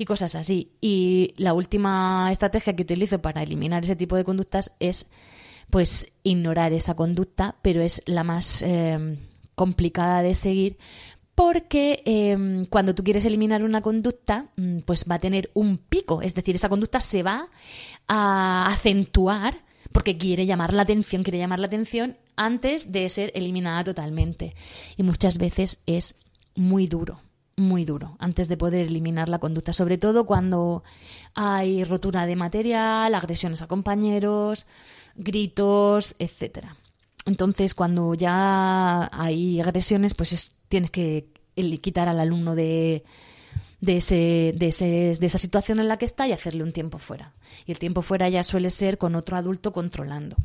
y 0.00 0.06
cosas 0.06 0.34
así. 0.34 0.72
Y 0.80 1.34
la 1.36 1.52
última 1.52 2.30
estrategia 2.32 2.74
que 2.74 2.84
utilizo 2.84 3.20
para 3.20 3.42
eliminar 3.42 3.82
ese 3.84 3.96
tipo 3.96 4.16
de 4.16 4.24
conductas 4.24 4.72
es 4.80 5.10
pues 5.68 6.12
ignorar 6.22 6.72
esa 6.72 6.94
conducta, 6.94 7.56
pero 7.60 7.82
es 7.82 8.02
la 8.06 8.24
más 8.24 8.62
eh, 8.62 9.18
complicada 9.54 10.22
de 10.22 10.34
seguir 10.34 10.78
porque 11.34 12.02
em, 12.06 12.64
cuando 12.64 12.94
tú 12.94 13.04
quieres 13.04 13.26
eliminar 13.26 13.62
una 13.62 13.82
conducta, 13.82 14.48
mm, 14.56 14.78
pues 14.80 15.04
va 15.08 15.16
a 15.16 15.18
tener 15.20 15.50
un 15.52 15.76
pico, 15.76 16.22
es 16.22 16.34
decir, 16.34 16.56
esa 16.56 16.70
conducta 16.70 17.00
se 17.00 17.22
va 17.22 17.48
a 18.08 18.68
acentuar 18.68 19.62
porque 19.92 20.16
quiere 20.16 20.46
llamar 20.46 20.72
la 20.72 20.82
atención, 20.82 21.22
quiere 21.22 21.38
llamar 21.38 21.58
la 21.58 21.66
atención 21.66 22.16
antes 22.36 22.90
de 22.90 23.06
ser 23.10 23.32
eliminada 23.34 23.84
totalmente. 23.84 24.54
Y 24.96 25.02
muchas 25.02 25.36
veces 25.36 25.78
es 25.84 26.14
muy 26.54 26.86
duro, 26.86 27.20
muy 27.60 27.84
duro 27.84 28.16
antes 28.18 28.48
de 28.48 28.56
poder 28.56 28.86
eliminar 28.86 29.28
la 29.28 29.38
conducta, 29.38 29.72
sobre 29.72 29.98
todo 29.98 30.26
cuando 30.26 30.82
hay 31.34 31.84
rotura 31.84 32.26
de 32.26 32.36
material, 32.36 33.14
agresiones 33.14 33.62
a 33.62 33.68
compañeros, 33.68 34.66
gritos, 35.14 36.16
etcétera. 36.18 36.76
Entonces, 37.26 37.74
cuando 37.74 38.14
ya 38.14 39.08
hay 39.12 39.60
agresiones, 39.60 40.14
pues 40.14 40.52
tienes 40.68 40.90
que 40.90 41.28
quitar 41.80 42.08
al 42.08 42.18
alumno 42.18 42.54
de, 42.54 43.04
de, 43.80 43.96
ese, 43.98 44.54
de, 44.56 44.68
ese, 44.68 45.14
de 45.18 45.26
esa 45.26 45.38
situación 45.38 45.80
en 45.80 45.88
la 45.88 45.98
que 45.98 46.06
está 46.06 46.26
y 46.26 46.32
hacerle 46.32 46.62
un 46.62 46.72
tiempo 46.72 46.98
fuera. 46.98 47.34
Y 47.66 47.72
el 47.72 47.78
tiempo 47.78 48.02
fuera 48.02 48.28
ya 48.28 48.42
suele 48.42 48.70
ser 48.70 48.98
con 48.98 49.14
otro 49.14 49.36
adulto 49.36 49.72
controlando. 49.72 50.36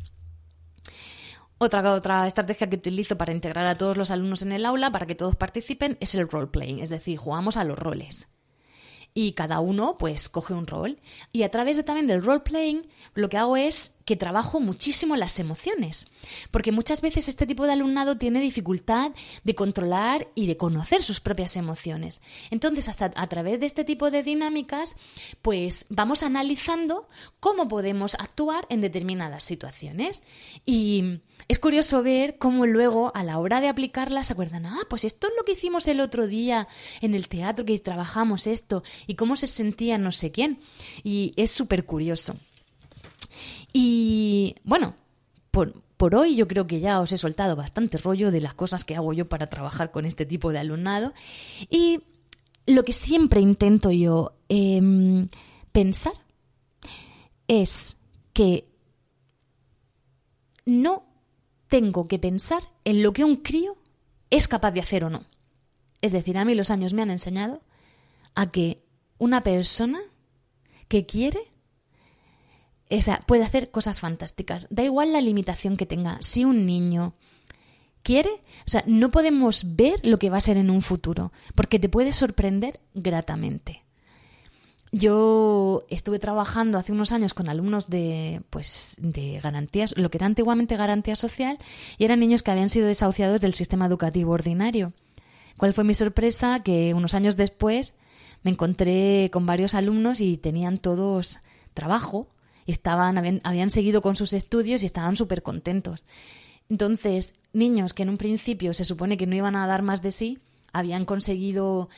Otra, 1.58 1.94
otra 1.94 2.26
estrategia 2.26 2.68
que 2.68 2.76
utilizo 2.76 3.16
para 3.16 3.32
integrar 3.32 3.66
a 3.66 3.78
todos 3.78 3.96
los 3.96 4.10
alumnos 4.10 4.42
en 4.42 4.52
el 4.52 4.66
aula, 4.66 4.92
para 4.92 5.06
que 5.06 5.14
todos 5.14 5.36
participen, 5.36 5.96
es 6.00 6.14
el 6.14 6.28
role 6.28 6.48
playing, 6.48 6.80
es 6.80 6.90
decir, 6.90 7.16
jugamos 7.16 7.56
a 7.56 7.64
los 7.64 7.78
roles. 7.78 8.28
Y 9.14 9.32
cada 9.32 9.60
uno 9.60 9.96
pues 9.96 10.28
coge 10.28 10.52
un 10.52 10.66
rol. 10.66 11.00
Y 11.32 11.44
a 11.44 11.50
través 11.50 11.78
de, 11.78 11.82
también 11.82 12.06
del 12.06 12.22
role 12.22 12.40
playing, 12.40 12.86
lo 13.14 13.30
que 13.30 13.38
hago 13.38 13.56
es 13.56 13.95
que 14.06 14.16
trabajo 14.16 14.60
muchísimo 14.60 15.16
las 15.16 15.40
emociones, 15.40 16.06
porque 16.52 16.72
muchas 16.72 17.00
veces 17.02 17.28
este 17.28 17.44
tipo 17.44 17.66
de 17.66 17.72
alumnado 17.72 18.16
tiene 18.16 18.40
dificultad 18.40 19.10
de 19.42 19.54
controlar 19.56 20.28
y 20.36 20.46
de 20.46 20.56
conocer 20.56 21.02
sus 21.02 21.20
propias 21.20 21.56
emociones. 21.56 22.22
Entonces, 22.50 22.88
hasta 22.88 23.10
a 23.14 23.28
través 23.28 23.58
de 23.58 23.66
este 23.66 23.84
tipo 23.84 24.12
de 24.12 24.22
dinámicas, 24.22 24.94
pues 25.42 25.86
vamos 25.90 26.22
analizando 26.22 27.08
cómo 27.40 27.66
podemos 27.66 28.14
actuar 28.14 28.64
en 28.70 28.80
determinadas 28.80 29.42
situaciones. 29.42 30.22
Y 30.64 31.20
es 31.48 31.58
curioso 31.58 32.04
ver 32.04 32.38
cómo 32.38 32.64
luego, 32.64 33.10
a 33.12 33.24
la 33.24 33.38
hora 33.38 33.60
de 33.60 33.68
aplicarlas, 33.68 34.28
se 34.28 34.34
acuerdan, 34.34 34.66
ah, 34.66 34.86
pues 34.88 35.04
esto 35.04 35.26
es 35.26 35.32
lo 35.36 35.44
que 35.44 35.52
hicimos 35.52 35.88
el 35.88 36.00
otro 36.00 36.28
día 36.28 36.68
en 37.00 37.14
el 37.14 37.26
teatro, 37.26 37.64
que 37.64 37.76
trabajamos 37.80 38.46
esto, 38.46 38.84
y 39.08 39.16
cómo 39.16 39.34
se 39.34 39.48
sentía 39.48 39.98
no 39.98 40.12
sé 40.12 40.30
quién. 40.30 40.60
Y 41.02 41.32
es 41.36 41.50
súper 41.50 41.84
curioso. 41.84 42.36
Y 43.78 44.56
bueno, 44.64 44.94
por, 45.50 45.82
por 45.98 46.14
hoy 46.14 46.34
yo 46.34 46.48
creo 46.48 46.66
que 46.66 46.80
ya 46.80 46.98
os 46.98 47.12
he 47.12 47.18
soltado 47.18 47.56
bastante 47.56 47.98
rollo 47.98 48.30
de 48.30 48.40
las 48.40 48.54
cosas 48.54 48.86
que 48.86 48.96
hago 48.96 49.12
yo 49.12 49.28
para 49.28 49.50
trabajar 49.50 49.90
con 49.90 50.06
este 50.06 50.24
tipo 50.24 50.50
de 50.50 50.60
alumnado. 50.60 51.12
Y 51.68 52.00
lo 52.66 52.84
que 52.84 52.94
siempre 52.94 53.42
intento 53.42 53.90
yo 53.90 54.32
em, 54.48 55.28
pensar 55.72 56.14
es 57.48 57.98
que 58.32 58.66
no 60.64 61.04
tengo 61.68 62.08
que 62.08 62.18
pensar 62.18 62.62
en 62.86 63.02
lo 63.02 63.12
que 63.12 63.24
un 63.24 63.36
crío 63.36 63.76
es 64.30 64.48
capaz 64.48 64.70
de 64.70 64.80
hacer 64.80 65.04
o 65.04 65.10
no. 65.10 65.26
Es 66.00 66.12
decir, 66.12 66.38
a 66.38 66.46
mí 66.46 66.54
los 66.54 66.70
años 66.70 66.94
me 66.94 67.02
han 67.02 67.10
enseñado 67.10 67.60
a 68.34 68.50
que 68.50 68.82
una 69.18 69.42
persona 69.42 70.00
que 70.88 71.04
quiere 71.04 71.52
puede 73.26 73.44
hacer 73.44 73.70
cosas 73.70 74.00
fantásticas. 74.00 74.66
Da 74.70 74.82
igual 74.84 75.12
la 75.12 75.20
limitación 75.20 75.76
que 75.76 75.86
tenga. 75.86 76.18
Si 76.20 76.44
un 76.44 76.66
niño 76.66 77.14
quiere, 78.02 78.30
o 78.30 78.70
sea, 78.70 78.84
no 78.86 79.10
podemos 79.10 79.76
ver 79.76 80.04
lo 80.06 80.18
que 80.18 80.30
va 80.30 80.36
a 80.36 80.40
ser 80.40 80.56
en 80.56 80.70
un 80.70 80.82
futuro, 80.82 81.32
porque 81.54 81.80
te 81.80 81.88
puede 81.88 82.12
sorprender 82.12 82.80
gratamente. 82.94 83.82
Yo 84.92 85.84
estuve 85.90 86.20
trabajando 86.20 86.78
hace 86.78 86.92
unos 86.92 87.10
años 87.10 87.34
con 87.34 87.48
alumnos 87.48 87.90
de, 87.90 88.42
pues, 88.50 88.96
de 89.00 89.40
garantías, 89.40 89.96
lo 89.98 90.08
que 90.10 90.18
era 90.18 90.26
antiguamente 90.26 90.76
garantía 90.76 91.16
social, 91.16 91.58
y 91.98 92.04
eran 92.04 92.20
niños 92.20 92.44
que 92.44 92.52
habían 92.52 92.68
sido 92.68 92.86
desahuciados 92.86 93.40
del 93.40 93.54
sistema 93.54 93.86
educativo 93.86 94.32
ordinario. 94.32 94.92
¿Cuál 95.56 95.74
fue 95.74 95.82
mi 95.82 95.94
sorpresa? 95.94 96.62
Que 96.62 96.94
unos 96.94 97.14
años 97.14 97.36
después 97.36 97.94
me 98.44 98.52
encontré 98.52 99.30
con 99.32 99.46
varios 99.46 99.74
alumnos 99.74 100.20
y 100.20 100.36
tenían 100.36 100.78
todos 100.78 101.40
trabajo, 101.74 102.28
estaban, 102.72 103.18
habían, 103.18 103.40
habían 103.44 103.70
seguido 103.70 104.02
con 104.02 104.16
sus 104.16 104.32
estudios 104.32 104.82
y 104.82 104.86
estaban 104.86 105.16
súper 105.16 105.42
contentos. 105.42 106.02
Entonces, 106.68 107.34
niños 107.52 107.94
que 107.94 108.02
en 108.02 108.10
un 108.10 108.18
principio 108.18 108.74
se 108.74 108.84
supone 108.84 109.16
que 109.16 109.26
no 109.26 109.36
iban 109.36 109.56
a 109.56 109.66
dar 109.66 109.82
más 109.82 110.02
de 110.02 110.12
sí, 110.12 110.38
habían 110.72 111.04
conseguido 111.04 111.88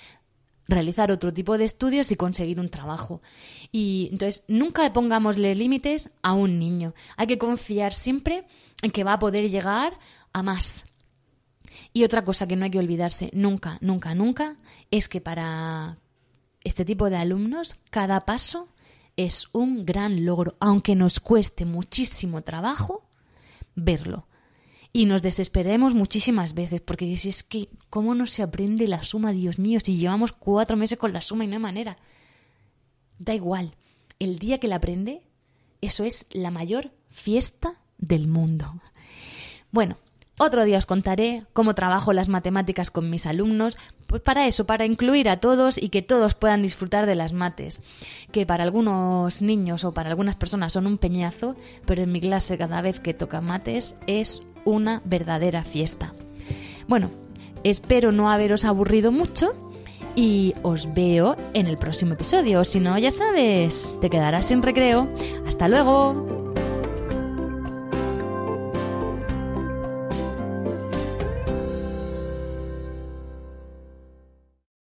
realizar 0.68 1.10
otro 1.10 1.32
tipo 1.32 1.56
de 1.56 1.64
estudios 1.64 2.12
y 2.12 2.16
conseguir 2.16 2.60
un 2.60 2.68
trabajo. 2.68 3.22
Y 3.72 4.08
entonces 4.12 4.44
nunca 4.48 4.92
pongámosle 4.92 5.54
límites 5.54 6.10
a 6.22 6.34
un 6.34 6.58
niño. 6.58 6.94
Hay 7.16 7.26
que 7.26 7.38
confiar 7.38 7.94
siempre 7.94 8.46
en 8.82 8.90
que 8.90 9.04
va 9.04 9.14
a 9.14 9.18
poder 9.18 9.50
llegar 9.50 9.98
a 10.32 10.42
más. 10.42 10.86
Y 11.92 12.04
otra 12.04 12.22
cosa 12.24 12.46
que 12.46 12.56
no 12.56 12.64
hay 12.64 12.70
que 12.70 12.78
olvidarse 12.78 13.30
nunca, 13.32 13.78
nunca, 13.80 14.14
nunca 14.14 14.56
es 14.90 15.08
que 15.08 15.20
para 15.20 15.98
este 16.62 16.84
tipo 16.84 17.08
de 17.08 17.16
alumnos 17.16 17.76
cada 17.90 18.26
paso 18.26 18.68
es 19.18 19.48
un 19.52 19.84
gran 19.84 20.24
logro, 20.24 20.56
aunque 20.60 20.94
nos 20.94 21.18
cueste 21.18 21.64
muchísimo 21.64 22.42
trabajo 22.42 23.04
verlo 23.74 24.28
y 24.92 25.06
nos 25.06 25.22
desesperemos 25.22 25.92
muchísimas 25.94 26.54
veces 26.54 26.80
porque 26.80 27.04
dices, 27.04 27.42
que, 27.42 27.68
¿cómo 27.90 28.14
no 28.14 28.26
se 28.26 28.42
aprende 28.42 28.86
la 28.86 29.02
suma, 29.02 29.32
Dios 29.32 29.58
mío, 29.58 29.80
si 29.80 29.96
llevamos 29.96 30.32
cuatro 30.32 30.76
meses 30.76 30.98
con 30.98 31.12
la 31.12 31.20
suma 31.20 31.44
y 31.44 31.48
no 31.48 31.54
hay 31.54 31.62
manera? 31.62 31.98
Da 33.18 33.34
igual, 33.34 33.74
el 34.20 34.38
día 34.38 34.58
que 34.58 34.68
la 34.68 34.76
aprende, 34.76 35.22
eso 35.80 36.04
es 36.04 36.26
la 36.30 36.52
mayor 36.52 36.92
fiesta 37.10 37.80
del 37.98 38.28
mundo. 38.28 38.80
Bueno, 39.72 39.98
otro 40.38 40.64
día 40.64 40.78
os 40.78 40.86
contaré 40.86 41.42
cómo 41.52 41.74
trabajo 41.74 42.12
las 42.12 42.28
matemáticas 42.28 42.90
con 42.90 43.10
mis 43.10 43.26
alumnos, 43.26 43.76
pues 44.06 44.22
para 44.22 44.46
eso, 44.46 44.64
para 44.64 44.86
incluir 44.86 45.28
a 45.28 45.40
todos 45.40 45.78
y 45.78 45.90
que 45.90 46.02
todos 46.02 46.34
puedan 46.34 46.62
disfrutar 46.62 47.06
de 47.06 47.14
las 47.14 47.32
mates, 47.32 47.82
que 48.32 48.46
para 48.46 48.64
algunos 48.64 49.42
niños 49.42 49.84
o 49.84 49.92
para 49.92 50.10
algunas 50.10 50.36
personas 50.36 50.72
son 50.72 50.86
un 50.86 50.98
peñazo, 50.98 51.56
pero 51.86 52.02
en 52.02 52.12
mi 52.12 52.20
clase 52.20 52.56
cada 52.56 52.80
vez 52.80 53.00
que 53.00 53.14
toca 53.14 53.40
mates 53.40 53.96
es 54.06 54.42
una 54.64 55.02
verdadera 55.04 55.64
fiesta. 55.64 56.14
Bueno, 56.86 57.10
espero 57.64 58.12
no 58.12 58.30
haberos 58.30 58.64
aburrido 58.64 59.12
mucho 59.12 59.52
y 60.16 60.54
os 60.62 60.92
veo 60.94 61.36
en 61.54 61.66
el 61.66 61.78
próximo 61.78 62.14
episodio. 62.14 62.64
Si 62.64 62.80
no, 62.80 62.98
ya 62.98 63.10
sabes, 63.10 63.92
te 64.00 64.10
quedarás 64.10 64.46
sin 64.46 64.62
recreo. 64.62 65.08
Hasta 65.46 65.68
luego. 65.68 66.37